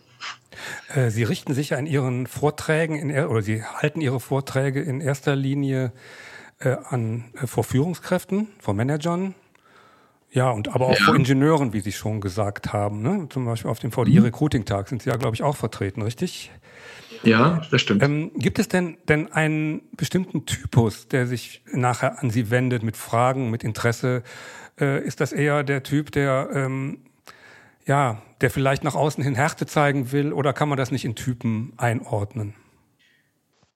Äh, 0.95 1.11
Sie 1.11 1.23
richten 1.23 1.55
sich 1.55 1.71
ja 1.71 1.79
in 1.79 1.87
Ihren 1.87 2.27
Vorträgen 2.27 2.97
in, 2.97 3.27
oder 3.27 3.43
Sie 3.43 3.63
halten 3.63 4.01
Ihre 4.01 4.21
Vorträge 4.21 4.81
in 4.81 5.01
erster 5.01 5.37
Linie 5.37 5.93
äh, 6.61 6.77
an 6.85 7.25
äh, 7.41 7.47
vor 7.47 7.65
Führungskräften, 7.65 8.49
vor 8.59 8.75
Managern, 8.75 9.35
ja, 10.35 10.51
und 10.51 10.75
aber 10.75 10.89
auch 10.89 10.99
ja. 10.99 11.05
vor 11.05 11.15
Ingenieuren, 11.15 11.73
wie 11.73 11.81
Sie 11.81 11.93
schon 11.93 12.21
gesagt 12.21 12.73
haben. 12.73 13.03
Ne? 13.03 13.29
Zum 13.31 13.45
Beispiel 13.45 13.71
auf 13.71 13.79
dem 13.79 13.93
VDI-Recruiting-Tag 13.93 14.87
mhm. 14.87 14.89
sind 14.89 15.03
Sie 15.03 15.11
ja, 15.11 15.17
glaube 15.17 15.37
ich, 15.37 15.45
auch 15.45 15.55
vertreten, 15.55 16.03
richtig? 16.03 16.51
Ja, 17.23 17.63
das 17.71 17.81
stimmt. 17.81 18.03
Ähm, 18.03 18.33
gibt 18.35 18.59
es 18.59 18.67
denn, 18.67 18.97
denn 19.09 19.31
einen 19.31 19.83
bestimmten 19.97 20.45
Typus, 20.45 21.07
der 21.07 21.29
sich 21.29 21.63
nachher 21.73 22.21
an 22.21 22.31
Sie 22.31 22.51
wendet 22.51 22.83
mit 22.83 22.97
Fragen, 22.97 23.51
mit 23.51 23.63
Interesse? 23.63 24.25
Äh, 24.79 25.07
ist 25.07 25.21
das 25.21 25.33
eher 25.33 25.63
der 25.63 25.85
Typ, 25.85 26.11
der 26.11 26.49
ähm, 26.53 26.99
ja, 27.87 28.23
der 28.41 28.51
vielleicht 28.51 28.85
nach 28.85 28.95
außen 28.95 29.23
hin 29.23 29.35
Härte 29.35 29.67
zeigen 29.67 30.13
will, 30.13 30.33
oder 30.33 30.53
kann 30.53 30.69
man 30.69 30.79
das 30.79 30.91
nicht 30.91 31.05
in 31.05 31.15
Typen 31.15 31.73
einordnen? 31.77 32.55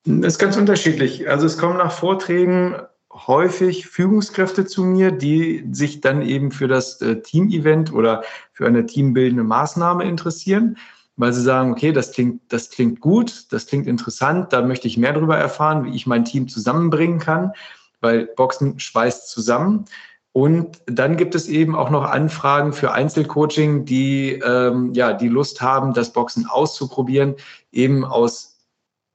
Das 0.05 0.35
ist 0.35 0.39
ganz 0.39 0.57
unterschiedlich. 0.57 1.29
Also 1.29 1.47
es 1.47 1.59
kommen 1.59 1.77
nach 1.77 1.93
Vorträgen 1.93 2.77
häufig 3.13 3.87
Führungskräfte 3.87 4.65
zu 4.65 4.85
mir, 4.85 5.11
die 5.11 5.67
sich 5.73 6.01
dann 6.01 6.23
eben 6.23 6.53
für 6.53 6.69
das 6.69 7.01
äh, 7.01 7.21
Team-Event 7.21 7.93
oder 7.93 8.23
für 8.53 8.67
eine 8.67 8.87
teambildende 8.87 9.45
Maßnahme 9.45 10.05
interessieren, 10.05 10.77
weil 11.17 11.33
sie 11.33 11.43
sagen, 11.43 11.73
okay, 11.73 11.93
das 11.93 12.13
klingt, 12.13 12.41
das 12.53 12.71
klingt 12.71 13.01
gut, 13.01 13.53
das 13.53 13.67
klingt 13.67 13.87
interessant, 13.87 14.53
da 14.53 14.63
möchte 14.63 14.87
ich 14.87 14.97
mehr 14.97 15.13
darüber 15.13 15.37
erfahren, 15.37 15.85
wie 15.85 15.97
ich 15.97 16.07
mein 16.07 16.25
Team 16.25 16.49
zusammenbringen 16.49 17.19
kann, 17.19 17.53
weil 18.01 18.27
Boxen 18.27 18.79
schweißt 18.79 19.29
zusammen. 19.29 19.87
Und 20.33 20.83
dann 20.87 21.17
gibt 21.17 21.35
es 21.35 21.49
eben 21.49 21.75
auch 21.75 21.91
noch 21.91 22.05
Anfragen 22.05 22.73
für 22.73 22.93
Einzelcoaching, 22.93 23.85
die 23.85 24.33
ähm, 24.35 24.93
ja 24.95 25.13
die 25.13 25.29
Lust 25.29 25.61
haben, 25.61 25.95
das 25.95 26.13
Boxen 26.13 26.47
auszuprobieren, 26.47 27.35
eben 27.73 28.05
aus 28.05 28.59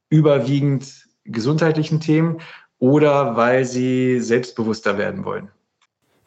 überwiegend 0.10 1.08
gesundheitlichen 1.24 2.00
Themen 2.00 2.40
oder 2.80 3.38
weil 3.38 3.64
sie 3.66 4.20
selbstbewusster 4.20 4.98
werden 4.98 5.24
wollen. 5.24 5.50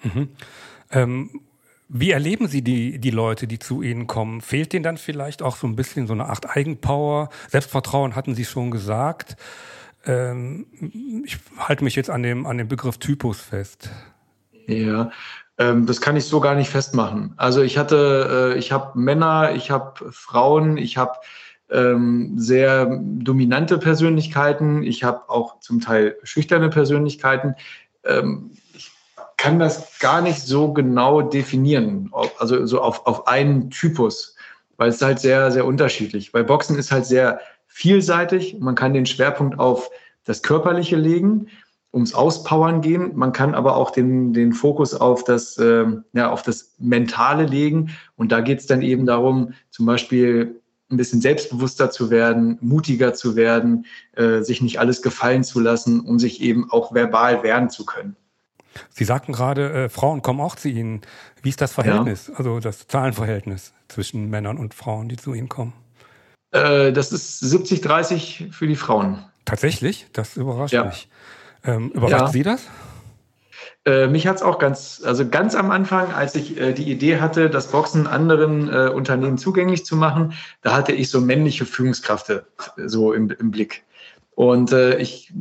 Mhm. 0.02 0.28
Ähm, 0.90 1.40
wie 1.88 2.10
erleben 2.10 2.48
Sie 2.48 2.62
die, 2.62 2.98
die 2.98 3.10
Leute, 3.10 3.46
die 3.46 3.58
zu 3.58 3.82
Ihnen 3.82 4.06
kommen? 4.06 4.40
Fehlt 4.40 4.72
denen 4.72 4.82
dann 4.82 4.96
vielleicht 4.96 5.40
auch 5.40 5.56
so 5.56 5.66
ein 5.66 5.76
bisschen 5.76 6.06
so 6.06 6.14
eine 6.14 6.26
Art 6.26 6.56
Eigenpower? 6.56 7.28
Selbstvertrauen 7.48 8.16
hatten 8.16 8.34
Sie 8.34 8.44
schon 8.44 8.70
gesagt. 8.70 9.36
Ähm, 10.04 10.66
ich 11.24 11.38
halte 11.58 11.84
mich 11.84 11.94
jetzt 11.94 12.10
an 12.10 12.22
dem, 12.22 12.46
an 12.46 12.58
dem 12.58 12.68
Begriff 12.68 12.98
Typus 12.98 13.40
fest. 13.40 13.90
Ja, 14.66 15.10
ähm, 15.58 15.86
das 15.86 16.00
kann 16.00 16.16
ich 16.16 16.24
so 16.24 16.40
gar 16.40 16.54
nicht 16.54 16.70
festmachen. 16.70 17.34
Also 17.36 17.62
ich 17.62 17.78
hatte, 17.78 18.54
äh, 18.54 18.58
ich 18.58 18.72
habe 18.72 18.98
Männer, 18.98 19.52
ich 19.54 19.70
habe 19.70 20.10
Frauen, 20.10 20.76
ich 20.76 20.96
habe 20.96 21.18
ähm, 21.70 22.32
sehr 22.36 22.86
dominante 23.02 23.78
Persönlichkeiten. 23.78 24.82
Ich 24.82 25.04
habe 25.04 25.28
auch 25.28 25.60
zum 25.60 25.80
Teil 25.80 26.16
schüchterne 26.22 26.68
Persönlichkeiten. 26.68 27.54
Ähm, 28.04 28.50
ich 28.74 28.92
kann 29.36 29.58
das 29.58 29.98
gar 29.98 30.20
nicht 30.20 30.40
so 30.40 30.72
genau 30.72 31.22
definieren, 31.22 32.10
also 32.38 32.66
so 32.66 32.80
auf, 32.80 33.06
auf 33.06 33.26
einen 33.26 33.70
Typus, 33.70 34.36
weil 34.76 34.90
es 34.90 35.02
halt 35.02 35.18
sehr, 35.18 35.50
sehr 35.50 35.66
unterschiedlich. 35.66 36.32
Weil 36.32 36.44
Boxen 36.44 36.78
ist 36.78 36.92
halt 36.92 37.06
sehr 37.06 37.40
vielseitig. 37.66 38.58
Man 38.60 38.74
kann 38.74 38.94
den 38.94 39.06
Schwerpunkt 39.06 39.58
auf 39.58 39.90
das 40.24 40.42
Körperliche 40.42 40.96
legen, 40.96 41.48
ums 41.96 42.14
Auspowern 42.14 42.82
gehen. 42.82 43.12
Man 43.16 43.32
kann 43.32 43.54
aber 43.54 43.76
auch 43.76 43.90
den, 43.90 44.32
den 44.32 44.52
Fokus 44.52 44.94
auf 44.94 45.24
das, 45.24 45.56
äh, 45.56 45.86
ja, 46.12 46.30
auf 46.30 46.42
das 46.42 46.74
Mentale 46.78 47.46
legen. 47.46 47.90
Und 48.16 48.30
da 48.30 48.40
geht 48.42 48.60
es 48.60 48.66
dann 48.66 48.82
eben 48.82 49.06
darum, 49.06 49.54
zum 49.70 49.86
Beispiel 49.86 50.60
ein 50.90 50.98
bisschen 50.98 51.20
selbstbewusster 51.20 51.90
zu 51.90 52.10
werden, 52.10 52.58
mutiger 52.60 53.14
zu 53.14 53.34
werden, 53.34 53.86
äh, 54.12 54.42
sich 54.42 54.60
nicht 54.60 54.78
alles 54.78 55.02
gefallen 55.02 55.42
zu 55.42 55.58
lassen, 55.58 56.00
um 56.00 56.18
sich 56.18 56.40
eben 56.42 56.70
auch 56.70 56.94
verbal 56.94 57.42
wehren 57.42 57.70
zu 57.70 57.84
können. 57.84 58.14
Sie 58.90 59.04
sagten 59.04 59.32
gerade, 59.32 59.72
äh, 59.72 59.88
Frauen 59.88 60.20
kommen 60.22 60.40
auch 60.40 60.54
zu 60.54 60.68
Ihnen. 60.68 61.00
Wie 61.42 61.48
ist 61.48 61.60
das 61.60 61.72
Verhältnis, 61.72 62.28
ja. 62.28 62.34
also 62.34 62.60
das 62.60 62.86
Zahlenverhältnis 62.86 63.72
zwischen 63.88 64.28
Männern 64.28 64.58
und 64.58 64.74
Frauen, 64.74 65.08
die 65.08 65.16
zu 65.16 65.32
Ihnen 65.32 65.48
kommen? 65.48 65.72
Äh, 66.52 66.92
das 66.92 67.10
ist 67.10 67.42
70-30 67.42 68.52
für 68.52 68.66
die 68.66 68.76
Frauen. 68.76 69.24
Tatsächlich? 69.46 70.06
Das 70.12 70.36
überrascht 70.36 70.74
ja. 70.74 70.84
mich. 70.84 71.08
Ähm, 71.66 71.90
überrascht 71.90 72.20
ja. 72.20 72.28
Sie 72.28 72.42
das? 72.42 72.66
Äh, 73.84 74.08
mich 74.08 74.26
hat 74.26 74.36
es 74.36 74.42
auch 74.42 74.58
ganz, 74.58 75.02
also 75.04 75.28
ganz 75.28 75.54
am 75.54 75.70
Anfang, 75.70 76.12
als 76.12 76.34
ich 76.34 76.60
äh, 76.60 76.72
die 76.72 76.90
Idee 76.90 77.20
hatte, 77.20 77.48
das 77.48 77.68
Boxen 77.70 78.06
anderen 78.06 78.68
äh, 78.68 78.88
Unternehmen 78.88 79.38
zugänglich 79.38 79.84
zu 79.84 79.96
machen, 79.96 80.34
da 80.62 80.74
hatte 80.74 80.92
ich 80.92 81.08
so 81.08 81.20
männliche 81.20 81.66
Führungskräfte 81.66 82.46
so 82.76 83.12
im, 83.12 83.30
im 83.30 83.50
Blick. 83.50 83.84
Und 84.34 84.72
äh, 84.72 84.98
ich 84.98 85.32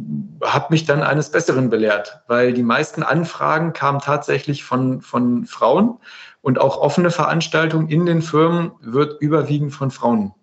habe 0.42 0.68
mich 0.70 0.86
dann 0.86 1.04
eines 1.04 1.30
Besseren 1.30 1.70
belehrt, 1.70 2.22
weil 2.28 2.54
die 2.54 2.64
meisten 2.64 3.04
Anfragen 3.04 3.74
kamen 3.74 4.00
tatsächlich 4.00 4.64
von, 4.64 5.02
von 5.02 5.46
Frauen 5.46 5.98
und 6.42 6.60
auch 6.60 6.78
offene 6.78 7.12
Veranstaltungen 7.12 7.90
in 7.90 8.06
den 8.06 8.22
Firmen 8.22 8.72
wird 8.80 9.20
überwiegend 9.22 9.74
von 9.74 9.92
Frauen 9.92 10.34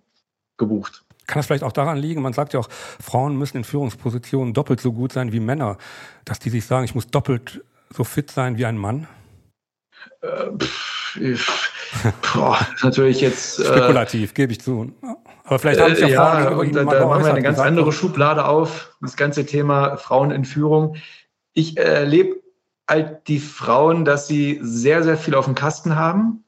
gebucht. 0.58 1.04
Kann 1.32 1.40
das 1.40 1.46
vielleicht 1.46 1.64
auch 1.64 1.72
daran 1.72 1.96
liegen, 1.96 2.20
man 2.20 2.34
sagt 2.34 2.52
ja 2.52 2.60
auch, 2.60 2.68
Frauen 2.70 3.38
müssen 3.38 3.56
in 3.56 3.64
Führungspositionen 3.64 4.52
doppelt 4.52 4.82
so 4.82 4.92
gut 4.92 5.14
sein 5.14 5.32
wie 5.32 5.40
Männer, 5.40 5.78
dass 6.26 6.40
die 6.40 6.50
sich 6.50 6.66
sagen, 6.66 6.84
ich 6.84 6.94
muss 6.94 7.06
doppelt 7.06 7.64
so 7.88 8.04
fit 8.04 8.30
sein 8.30 8.58
wie 8.58 8.66
ein 8.66 8.76
Mann? 8.76 9.08
Äh, 10.20 10.50
pff, 10.58 11.72
boah, 12.34 12.58
ist 12.74 12.84
natürlich 12.84 13.22
jetzt. 13.22 13.60
Äh, 13.60 13.64
Spekulativ, 13.64 14.34
gebe 14.34 14.52
ich 14.52 14.60
zu. 14.60 14.92
Aber 15.44 15.58
vielleicht 15.58 15.80
haben 15.80 15.94
Sie 15.94 16.02
ja, 16.02 16.08
ja 16.08 16.50
Frauen 16.50 16.58
und 16.58 16.74
da, 16.74 16.84
da 16.84 17.06
machen 17.06 17.24
wir 17.24 17.32
eine 17.32 17.42
ganz 17.42 17.58
andere 17.58 17.92
Schublade 17.92 18.44
auf, 18.44 18.94
das 19.00 19.16
ganze 19.16 19.46
Thema 19.46 19.96
Frauen 19.96 20.32
in 20.32 20.44
Führung. 20.44 20.96
Ich 21.54 21.78
erlebe 21.78 22.42
halt 22.86 23.26
die 23.26 23.38
Frauen, 23.38 24.04
dass 24.04 24.28
sie 24.28 24.60
sehr, 24.60 25.02
sehr 25.02 25.16
viel 25.16 25.34
auf 25.34 25.46
dem 25.46 25.54
Kasten 25.54 25.96
haben. 25.96 26.44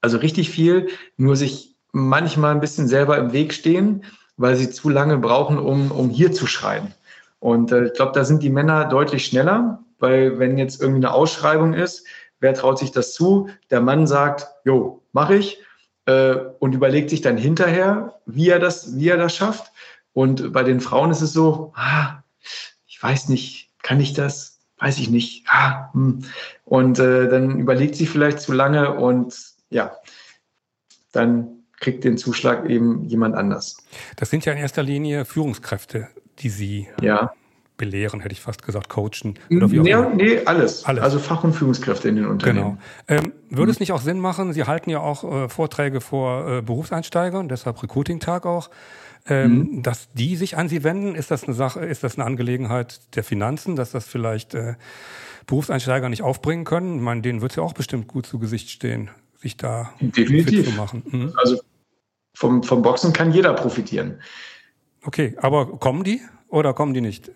Also 0.00 0.16
richtig 0.16 0.48
viel, 0.48 0.88
nur 1.18 1.36
sich 1.36 1.73
manchmal 1.94 2.50
ein 2.50 2.60
bisschen 2.60 2.88
selber 2.88 3.16
im 3.16 3.32
Weg 3.32 3.54
stehen, 3.54 4.04
weil 4.36 4.56
sie 4.56 4.70
zu 4.70 4.90
lange 4.90 5.16
brauchen, 5.18 5.58
um, 5.58 5.90
um 5.92 6.10
hier 6.10 6.32
zu 6.32 6.46
schreien. 6.46 6.92
Und 7.38 7.72
äh, 7.72 7.86
ich 7.86 7.94
glaube, 7.94 8.12
da 8.12 8.24
sind 8.24 8.42
die 8.42 8.50
Männer 8.50 8.86
deutlich 8.86 9.26
schneller, 9.26 9.78
weil 9.98 10.38
wenn 10.38 10.58
jetzt 10.58 10.80
irgendwie 10.80 11.06
eine 11.06 11.14
Ausschreibung 11.14 11.72
ist, 11.72 12.04
wer 12.40 12.54
traut 12.54 12.78
sich 12.78 12.90
das 12.90 13.14
zu? 13.14 13.48
Der 13.70 13.80
Mann 13.80 14.06
sagt, 14.06 14.48
jo, 14.64 15.02
mache 15.12 15.36
ich 15.36 15.58
äh, 16.06 16.34
und 16.58 16.74
überlegt 16.74 17.10
sich 17.10 17.20
dann 17.20 17.36
hinterher, 17.36 18.20
wie 18.26 18.48
er 18.48 18.58
das, 18.58 18.96
wie 18.96 19.08
er 19.08 19.16
das 19.16 19.36
schafft. 19.36 19.72
Und 20.12 20.52
bei 20.52 20.62
den 20.62 20.80
Frauen 20.80 21.10
ist 21.10 21.22
es 21.22 21.32
so, 21.32 21.72
ah, 21.76 22.22
ich 22.86 23.02
weiß 23.02 23.28
nicht, 23.28 23.70
kann 23.82 24.00
ich 24.00 24.14
das? 24.14 24.58
Weiß 24.78 24.98
ich 24.98 25.10
nicht. 25.10 25.44
Ah, 25.48 25.92
hm. 25.92 26.24
Und 26.64 26.98
äh, 26.98 27.28
dann 27.28 27.58
überlegt 27.60 27.94
sie 27.94 28.06
vielleicht 28.06 28.40
zu 28.40 28.52
lange 28.52 28.94
und 28.94 29.34
ja, 29.70 29.92
dann 31.12 31.53
kriegt 31.80 32.04
den 32.04 32.16
Zuschlag 32.16 32.68
eben 32.68 33.04
jemand 33.04 33.34
anders. 33.34 33.76
Das 34.16 34.30
sind 34.30 34.44
ja 34.44 34.52
in 34.52 34.58
erster 34.58 34.82
Linie 34.82 35.24
Führungskräfte, 35.24 36.08
die 36.38 36.48
Sie 36.48 36.88
ja. 37.00 37.32
belehren, 37.76 38.20
hätte 38.20 38.32
ich 38.32 38.40
fast 38.40 38.62
gesagt, 38.62 38.88
coachen. 38.88 39.38
Oder 39.50 39.70
wie 39.70 39.94
auch 39.94 40.14
nee, 40.14 40.24
nee 40.24 40.44
alles. 40.44 40.84
alles. 40.84 41.02
Also 41.02 41.18
Fach- 41.18 41.44
und 41.44 41.52
Führungskräfte 41.52 42.08
in 42.08 42.16
den 42.16 42.26
Unternehmen. 42.26 42.78
Genau. 43.06 43.20
Ähm, 43.20 43.32
würde 43.50 43.64
mhm. 43.64 43.70
es 43.70 43.80
nicht 43.80 43.92
auch 43.92 44.00
Sinn 44.00 44.18
machen, 44.18 44.52
Sie 44.52 44.64
halten 44.64 44.90
ja 44.90 45.00
auch 45.00 45.24
äh, 45.24 45.48
Vorträge 45.48 46.00
vor 46.00 46.58
äh, 46.58 46.62
Berufseinsteigern, 46.62 47.48
deshalb 47.48 47.82
Recruiting-Tag 47.82 48.46
auch, 48.46 48.70
ähm, 49.26 49.58
mhm. 49.58 49.82
dass 49.82 50.12
die 50.12 50.36
sich 50.36 50.56
an 50.56 50.68
Sie 50.68 50.84
wenden? 50.84 51.14
Ist 51.14 51.30
das 51.30 51.44
eine 51.44 51.54
Sache, 51.54 51.80
ist 51.80 52.04
das 52.04 52.16
eine 52.16 52.24
Angelegenheit 52.24 53.00
der 53.16 53.24
Finanzen, 53.24 53.76
dass 53.76 53.90
das 53.90 54.06
vielleicht 54.06 54.54
äh, 54.54 54.74
Berufseinsteiger 55.46 56.08
nicht 56.08 56.22
aufbringen 56.22 56.64
können? 56.64 56.96
Ich 56.96 57.02
meine, 57.02 57.22
denen 57.22 57.40
wird 57.40 57.52
es 57.52 57.56
ja 57.56 57.62
auch 57.62 57.72
bestimmt 57.72 58.06
gut 58.08 58.26
zu 58.26 58.38
Gesicht 58.38 58.70
stehen, 58.70 59.10
sich 59.44 59.56
da 59.58 59.92
Definitiv. 60.00 60.64
fit 60.64 60.66
zu 60.66 60.72
machen. 60.72 61.02
Mhm. 61.06 61.32
Also 61.36 61.60
vom, 62.34 62.62
vom 62.62 62.82
Boxen 62.82 63.12
kann 63.12 63.30
jeder 63.30 63.52
profitieren. 63.52 64.20
Okay, 65.04 65.36
aber 65.38 65.78
kommen 65.78 66.02
die 66.02 66.22
oder 66.48 66.72
kommen 66.72 66.94
die 66.94 67.02
nicht? 67.02 67.30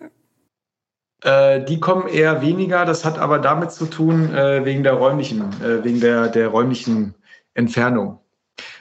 Äh, 1.23 1.63
die 1.65 1.79
kommen 1.79 2.07
eher 2.07 2.41
weniger. 2.41 2.85
Das 2.85 3.05
hat 3.05 3.19
aber 3.19 3.37
damit 3.37 3.71
zu 3.71 3.85
tun, 3.85 4.33
äh, 4.33 4.65
wegen 4.65 4.83
der 4.83 4.93
räumlichen, 4.93 5.41
äh, 5.61 5.83
wegen 5.83 5.99
der, 5.99 6.29
der 6.29 6.47
räumlichen 6.47 7.13
Entfernung. 7.53 8.19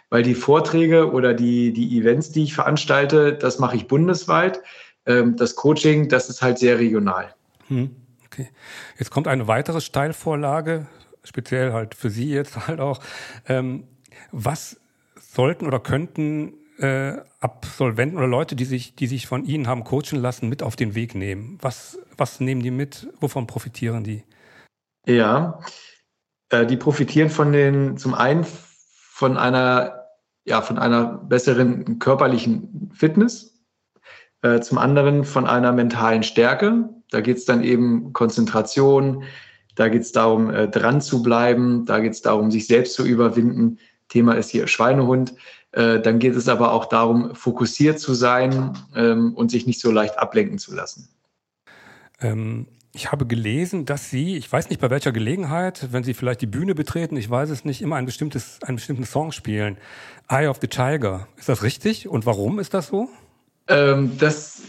Weil 0.09 0.23
die 0.23 0.35
Vorträge 0.35 1.13
oder 1.13 1.35
die, 1.35 1.73
die 1.73 1.99
Events, 1.99 2.33
die 2.33 2.45
ich 2.45 2.55
veranstalte, 2.55 3.35
das 3.35 3.59
mache 3.59 3.77
ich 3.77 3.89
bundesweit. 3.89 4.63
Ähm, 5.05 5.37
das 5.37 5.55
Coaching, 5.55 6.09
das 6.09 6.31
ist 6.31 6.41
halt 6.41 6.59
sehr 6.59 6.79
regional. 6.79 7.35
Hm, 7.67 7.95
okay. 8.25 8.49
Jetzt 8.99 9.11
kommt 9.11 9.29
eine 9.29 9.49
weitere 9.49 9.83
Steilvorlage, 9.83 10.87
speziell 11.29 11.73
halt 11.73 11.95
für 11.95 12.11
Sie 12.11 12.31
jetzt 12.31 12.67
halt 12.67 12.81
auch. 12.81 13.01
Ähm, 13.47 13.85
was 14.33 14.81
sollten 15.21 15.67
oder 15.67 15.81
könnten 15.81 16.55
äh, 16.79 17.19
Absolventen 17.41 18.17
oder 18.17 18.27
Leute, 18.27 18.57
die 18.57 18.65
sich, 18.65 18.95
die 18.95 19.07
sich 19.07 19.27
von 19.27 19.45
Ihnen 19.45 19.67
haben 19.67 19.85
coachen 19.85 20.21
lassen, 20.21 20.49
mit 20.49 20.63
auf 20.63 20.77
den 20.77 20.95
Weg 20.95 21.15
nehmen? 21.15 21.59
Was, 21.61 21.99
was 22.17 22.41
nehmen 22.41 22.63
die 22.63 22.71
mit? 22.71 23.09
Wovon 23.21 23.47
profitieren 23.47 24.05
die? 24.05 24.25
Ja, 25.07 25.61
äh, 26.51 26.67
die 26.67 26.77
profitieren 26.77 27.31
von 27.31 27.53
den, 27.53 27.97
zum 27.97 28.15
einen 28.15 28.45
von 28.45 29.37
einer, 29.37 30.07
ja, 30.45 30.63
von 30.63 30.79
einer 30.79 31.05
besseren 31.05 31.99
körperlichen 31.99 32.91
Fitness, 32.95 33.59
äh, 34.43 34.61
zum 34.61 34.79
anderen 34.79 35.25
von 35.25 35.47
einer 35.47 35.73
mentalen 35.73 36.23
Stärke. 36.23 36.89
Da 37.11 37.21
geht 37.21 37.39
es 37.39 37.45
dann 37.45 37.65
eben 37.65 38.13
Konzentration, 38.13 39.25
da 39.79 39.89
geht 39.89 40.03
es 40.03 40.11
darum, 40.11 40.51
äh, 40.51 40.67
dran 40.67 41.01
zu 41.01 41.23
bleiben, 41.23 41.85
da 41.87 42.01
geht 42.01 42.13
es 42.13 42.21
darum, 42.21 42.51
sich 42.51 42.67
selbst 42.67 42.95
zu 42.95 43.07
überwinden. 43.07 43.79
Thema 44.09 44.33
ist 44.33 44.51
hier 44.51 44.67
Schweinehund. 44.67 45.35
Äh, 45.71 46.01
dann 46.01 46.19
geht 46.19 46.35
es 46.35 46.49
aber 46.49 46.73
auch 46.73 46.87
darum, 46.87 47.37
fokussiert 47.37 48.01
zu 48.01 48.15
sein 48.15 48.77
ähm, 48.97 49.35
und 49.35 49.53
sich 49.53 49.69
nicht 49.69 49.81
so 49.81 49.93
leicht 49.93 50.19
ablenken 50.19 50.59
zu 50.59 50.75
lassen. 50.75 51.09
Ähm, 52.21 52.67
ich 52.93 53.13
habe 53.13 53.25
gelesen, 53.25 53.85
dass 53.85 54.11
Sie, 54.11 54.37
ich 54.37 54.51
weiß 54.51 54.69
nicht 54.69 54.81
bei 54.81 54.91
welcher 54.91 55.13
Gelegenheit, 55.13 55.93
wenn 55.93 56.03
Sie 56.03 56.15
vielleicht 56.15 56.41
die 56.41 56.47
Bühne 56.47 56.75
betreten, 56.75 57.17
ich 57.17 57.31
weiß 57.31 57.51
es 57.51 57.65
nicht, 57.65 57.81
immer 57.81 57.95
ein 57.95 58.07
bestimmtes, 58.07 58.59
einen 58.63 58.77
bestimmten 58.79 59.05
Song 59.05 59.31
spielen. 59.31 59.79
Eye 60.29 60.49
of 60.49 60.59
the 60.61 60.67
Tiger. 60.67 61.29
Ist 61.37 61.49
das 61.49 61.63
richtig? 61.63 62.09
Und 62.09 62.27
warum 62.27 62.59
ist 62.59 62.75
das 62.75 62.89
so? 62.89 63.09
Ähm, 63.69 64.19
das, 64.19 64.63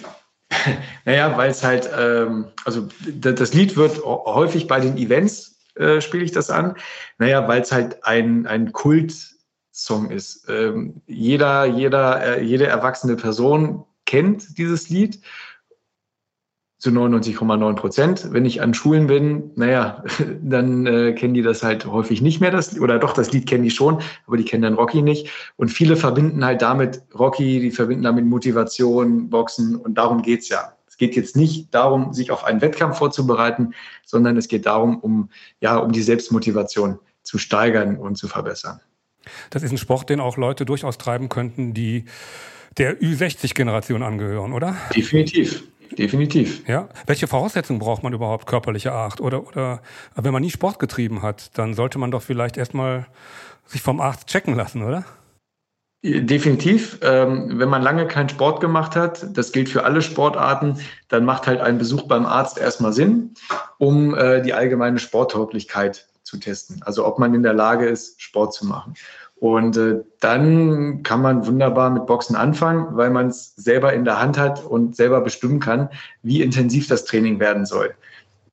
naja, 1.05 1.37
weil 1.37 1.51
es 1.51 1.63
halt, 1.63 1.89
ähm, 1.97 2.47
also 2.65 2.87
das 3.05 3.53
Lied 3.53 3.75
wird 3.75 4.03
häufig 4.03 4.67
bei 4.67 4.79
den 4.79 4.97
Events 4.97 5.59
äh, 5.75 6.01
spiele 6.01 6.23
ich 6.23 6.31
das 6.31 6.49
an. 6.49 6.75
Naja, 7.17 7.47
weil 7.47 7.61
es 7.61 7.71
halt 7.71 8.03
ein, 8.03 8.45
ein 8.47 8.71
Kult-Song 8.71 10.11
ist. 10.11 10.47
Ähm, 10.49 11.01
jeder, 11.07 11.65
jeder, 11.65 12.37
äh, 12.37 12.43
jede 12.43 12.67
erwachsene 12.67 13.15
Person 13.15 13.85
kennt 14.05 14.57
dieses 14.57 14.89
Lied 14.89 15.21
zu 16.79 16.89
99,9 16.89 17.75
Prozent. 17.75 18.27
Wenn 18.31 18.45
ich 18.45 18.61
an 18.61 18.73
Schulen 18.73 19.07
bin, 19.07 19.51
naja, 19.55 20.03
dann 20.41 20.87
äh, 20.87 21.13
kennen 21.13 21.35
die 21.35 21.43
das 21.43 21.61
halt 21.61 21.85
häufig 21.85 22.21
nicht 22.21 22.41
mehr, 22.41 22.51
das, 22.51 22.79
oder 22.79 22.97
doch, 22.97 23.13
das 23.13 23.31
Lied 23.31 23.47
kennen 23.47 23.63
die 23.63 23.71
schon, 23.71 24.01
aber 24.25 24.37
die 24.37 24.45
kennen 24.45 24.63
dann 24.63 24.73
Rocky 24.73 25.01
nicht. 25.01 25.29
Und 25.57 25.69
viele 25.69 25.95
verbinden 25.95 26.43
halt 26.43 26.61
damit 26.61 27.03
Rocky, 27.17 27.59
die 27.59 27.71
verbinden 27.71 28.03
damit 28.03 28.25
Motivation, 28.25 29.29
Boxen 29.29 29.75
und 29.75 29.95
darum 29.97 30.21
geht's 30.23 30.49
ja 30.49 30.73
geht 30.99 31.15
jetzt 31.15 31.35
nicht 31.35 31.73
darum, 31.73 32.13
sich 32.13 32.29
auf 32.29 32.43
einen 32.43 32.61
Wettkampf 32.61 32.99
vorzubereiten, 32.99 33.73
sondern 34.05 34.37
es 34.37 34.47
geht 34.47 34.67
darum, 34.67 34.99
um, 34.99 35.29
ja, 35.59 35.77
um 35.77 35.91
die 35.91 36.03
Selbstmotivation 36.03 36.99
zu 37.23 37.39
steigern 37.39 37.97
und 37.97 38.17
zu 38.17 38.27
verbessern. 38.27 38.79
Das 39.49 39.63
ist 39.63 39.71
ein 39.71 39.77
Sport, 39.77 40.09
den 40.09 40.19
auch 40.19 40.37
Leute 40.37 40.65
durchaus 40.65 40.97
treiben 40.97 41.29
könnten, 41.29 41.73
die 41.73 42.05
der 42.77 43.01
Ü60-Generation 43.01 44.03
angehören, 44.03 44.53
oder? 44.53 44.75
Definitiv. 44.95 45.63
Definitiv. 45.97 46.67
Ja. 46.67 46.89
Welche 47.05 47.27
Voraussetzungen 47.27 47.79
braucht 47.79 48.03
man 48.03 48.13
überhaupt 48.13 48.45
körperlicher 48.45 48.93
Art? 48.93 49.21
Oder, 49.21 49.47
oder 49.47 49.81
wenn 50.15 50.33
man 50.33 50.41
nie 50.41 50.51
Sport 50.51 50.79
getrieben 50.79 51.21
hat, 51.21 51.57
dann 51.57 51.73
sollte 51.73 51.99
man 51.99 52.11
doch 52.11 52.21
vielleicht 52.21 52.57
erstmal 52.57 53.07
sich 53.65 53.81
vom 53.81 54.01
Arzt 54.01 54.27
checken 54.27 54.55
lassen, 54.55 54.83
oder? 54.83 55.05
Definitiv. 56.01 56.97
Ähm, 57.01 57.59
wenn 57.59 57.67
man 57.67 57.81
lange 57.81 58.07
keinen 58.07 58.29
Sport 58.29 58.61
gemacht 58.61 58.95
hat, 58.95 59.37
das 59.37 59.51
gilt 59.51 59.67
für 59.67 59.83
alle 59.83 60.01
Sportarten, 60.01 60.79
dann 61.09 61.25
macht 61.25 61.45
halt 61.45 61.59
ein 61.59 61.77
Besuch 61.77 62.03
beim 62.03 62.25
Arzt 62.25 62.57
erstmal 62.57 62.93
Sinn, 62.93 63.33
um 63.79 64.15
äh, 64.15 64.41
die 64.41 64.53
allgemeine 64.53 64.99
Sporttauglichkeit 64.99 66.07
zu 66.23 66.37
testen. 66.37 66.81
Also 66.83 67.05
ob 67.05 67.19
man 67.19 67.33
in 67.33 67.43
der 67.43 67.53
Lage 67.53 67.85
ist, 67.85 68.21
Sport 68.21 68.53
zu 68.53 68.65
machen. 68.65 68.93
Und 69.39 69.77
äh, 69.77 70.03
dann 70.19 71.01
kann 71.03 71.21
man 71.21 71.47
wunderbar 71.47 71.89
mit 71.89 72.05
Boxen 72.05 72.35
anfangen, 72.35 72.97
weil 72.97 73.09
man 73.09 73.27
es 73.27 73.55
selber 73.55 73.93
in 73.93 74.03
der 74.03 74.19
Hand 74.19 74.37
hat 74.37 74.63
und 74.65 74.97
selber 74.97 75.21
bestimmen 75.21 75.61
kann, 75.61 75.89
wie 76.23 76.41
intensiv 76.41 76.87
das 76.87 77.05
Training 77.05 77.39
werden 77.39 77.65
soll. 77.65 77.93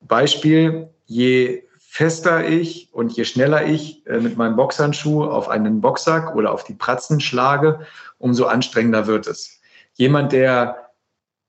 Beispiel, 0.01 0.89
je 1.05 1.63
fester 1.77 2.47
ich 2.47 2.89
und 2.93 3.11
je 3.17 3.25
schneller 3.25 3.65
ich 3.65 4.05
äh, 4.07 4.19
mit 4.19 4.37
meinem 4.37 4.55
Boxhandschuh 4.55 5.25
auf 5.25 5.49
einen 5.49 5.81
Boxsack 5.81 6.35
oder 6.35 6.53
auf 6.53 6.63
die 6.63 6.75
Pratzen 6.75 7.19
schlage, 7.19 7.79
umso 8.17 8.45
anstrengender 8.45 9.07
wird 9.07 9.27
es. 9.27 9.59
Jemand, 9.95 10.31
der 10.31 10.91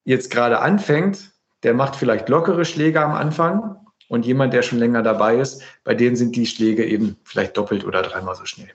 jetzt 0.05 0.31
gerade 0.31 0.61
anfängt, 0.61 1.31
der 1.63 1.75
macht 1.75 1.95
vielleicht 1.95 2.29
lockere 2.29 2.65
Schläge 2.65 3.01
am 3.01 3.13
Anfang 3.13 3.77
und 4.09 4.27
jemand, 4.27 4.53
der 4.55 4.63
schon 4.63 4.79
länger 4.79 5.03
dabei 5.03 5.37
ist, 5.37 5.63
bei 5.85 5.95
denen 5.95 6.17
sind 6.17 6.35
die 6.35 6.47
Schläge 6.47 6.85
eben 6.85 7.17
vielleicht 7.25 7.57
doppelt 7.57 7.85
oder 7.85 8.03
dreimal 8.03 8.35
so 8.35 8.45
schnell. 8.45 8.71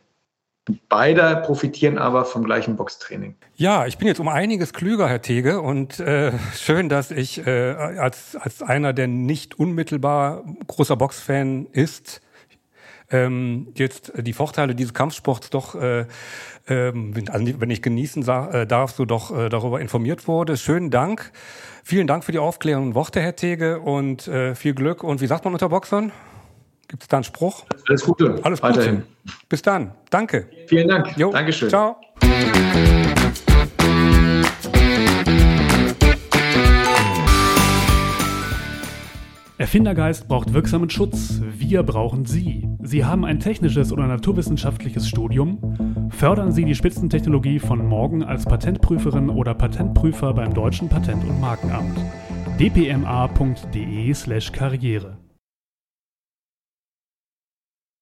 Beide 0.88 1.42
profitieren 1.46 1.98
aber 1.98 2.24
vom 2.24 2.46
gleichen 2.46 2.78
Boxtraining. 2.78 3.36
Ja, 3.56 3.86
ich 3.86 3.98
bin 3.98 4.08
jetzt 4.08 4.22
um 4.22 4.30
einiges 4.30 4.72
klüger, 4.72 5.10
Herr 5.10 5.22
Tege, 5.22 5.60
und 5.60 6.00
äh, 6.00 6.32
schön, 6.56 6.88
dass 6.88 7.12
ich 7.12 7.46
äh, 7.46 7.72
als, 7.72 8.38
als 8.38 8.62
einer, 8.62 8.94
der 8.94 9.08
nicht 9.08 9.60
unmittelbar 9.60 10.44
großer 10.68 10.96
Boxfan 10.96 11.68
ist, 11.74 12.22
ähm, 13.12 13.68
jetzt 13.76 14.14
die 14.16 14.32
Vorteile 14.32 14.74
dieses 14.74 14.94
Kampfsports 14.94 15.50
doch, 15.50 15.76
äh, 15.76 16.06
ähm, 16.68 17.14
wenn 17.14 17.70
ich 17.70 17.82
genießen 17.82 18.24
äh, 18.24 18.66
darf, 18.66 18.92
so 18.92 19.04
doch 19.04 19.38
äh, 19.38 19.50
darüber 19.50 19.82
informiert 19.82 20.28
wurde. 20.28 20.56
Schönen 20.56 20.90
Dank. 20.90 21.32
Vielen 21.84 22.08
Dank 22.08 22.24
für 22.24 22.32
die 22.32 22.40
aufklärenden 22.40 22.96
Worte, 22.96 23.22
Herr 23.22 23.36
Tege, 23.36 23.82
und 23.82 24.28
äh, 24.30 24.56
viel 24.56 24.74
Glück. 24.74 25.04
Und 25.04 25.20
wie 25.20 25.28
sagt 25.28 25.44
man 25.44 25.54
unter 25.54 25.68
Boxern? 25.68 26.14
Gibt 26.88 27.04
es 27.04 27.08
da 27.08 27.18
einen 27.18 27.24
Spruch? 27.24 27.66
Alles 27.88 28.04
Gute. 28.04 28.40
Alles 28.44 28.62
Gute. 28.62 28.76
Weiterhin. 28.76 29.04
Bis 29.50 29.62
dann. 29.62 29.92
Danke. 30.10 30.48
Vielen 30.68 30.88
Dank. 30.88 31.16
Jo. 31.18 31.32
Dankeschön. 31.32 31.70
Ciao. 31.70 31.98
Erfindergeist 39.58 40.28
braucht 40.28 40.54
wirksamen 40.54 40.90
Schutz. 40.90 41.40
Wir 41.58 41.84
brauchen 41.84 42.26
Sie. 42.26 42.68
Sie 42.82 43.06
haben 43.06 43.24
ein 43.24 43.40
technisches 43.40 43.94
oder 43.94 44.08
naturwissenschaftliches 44.08 45.08
Studium. 45.08 46.10
Fördern 46.10 46.52
Sie 46.52 46.66
die 46.66 46.76
Spitzentechnologie 46.76 47.60
von 47.60 47.88
morgen 47.88 48.24
als 48.24 48.44
Patentprüferin 48.46 49.30
oder 49.30 49.54
Patentprüfer 49.54 50.34
beim 50.34 50.54
Deutschen 50.54 50.90
Patent- 50.90 51.24
und 51.24 51.40
Markenamt. 51.40 51.98
dpma.de/karriere 52.60 55.18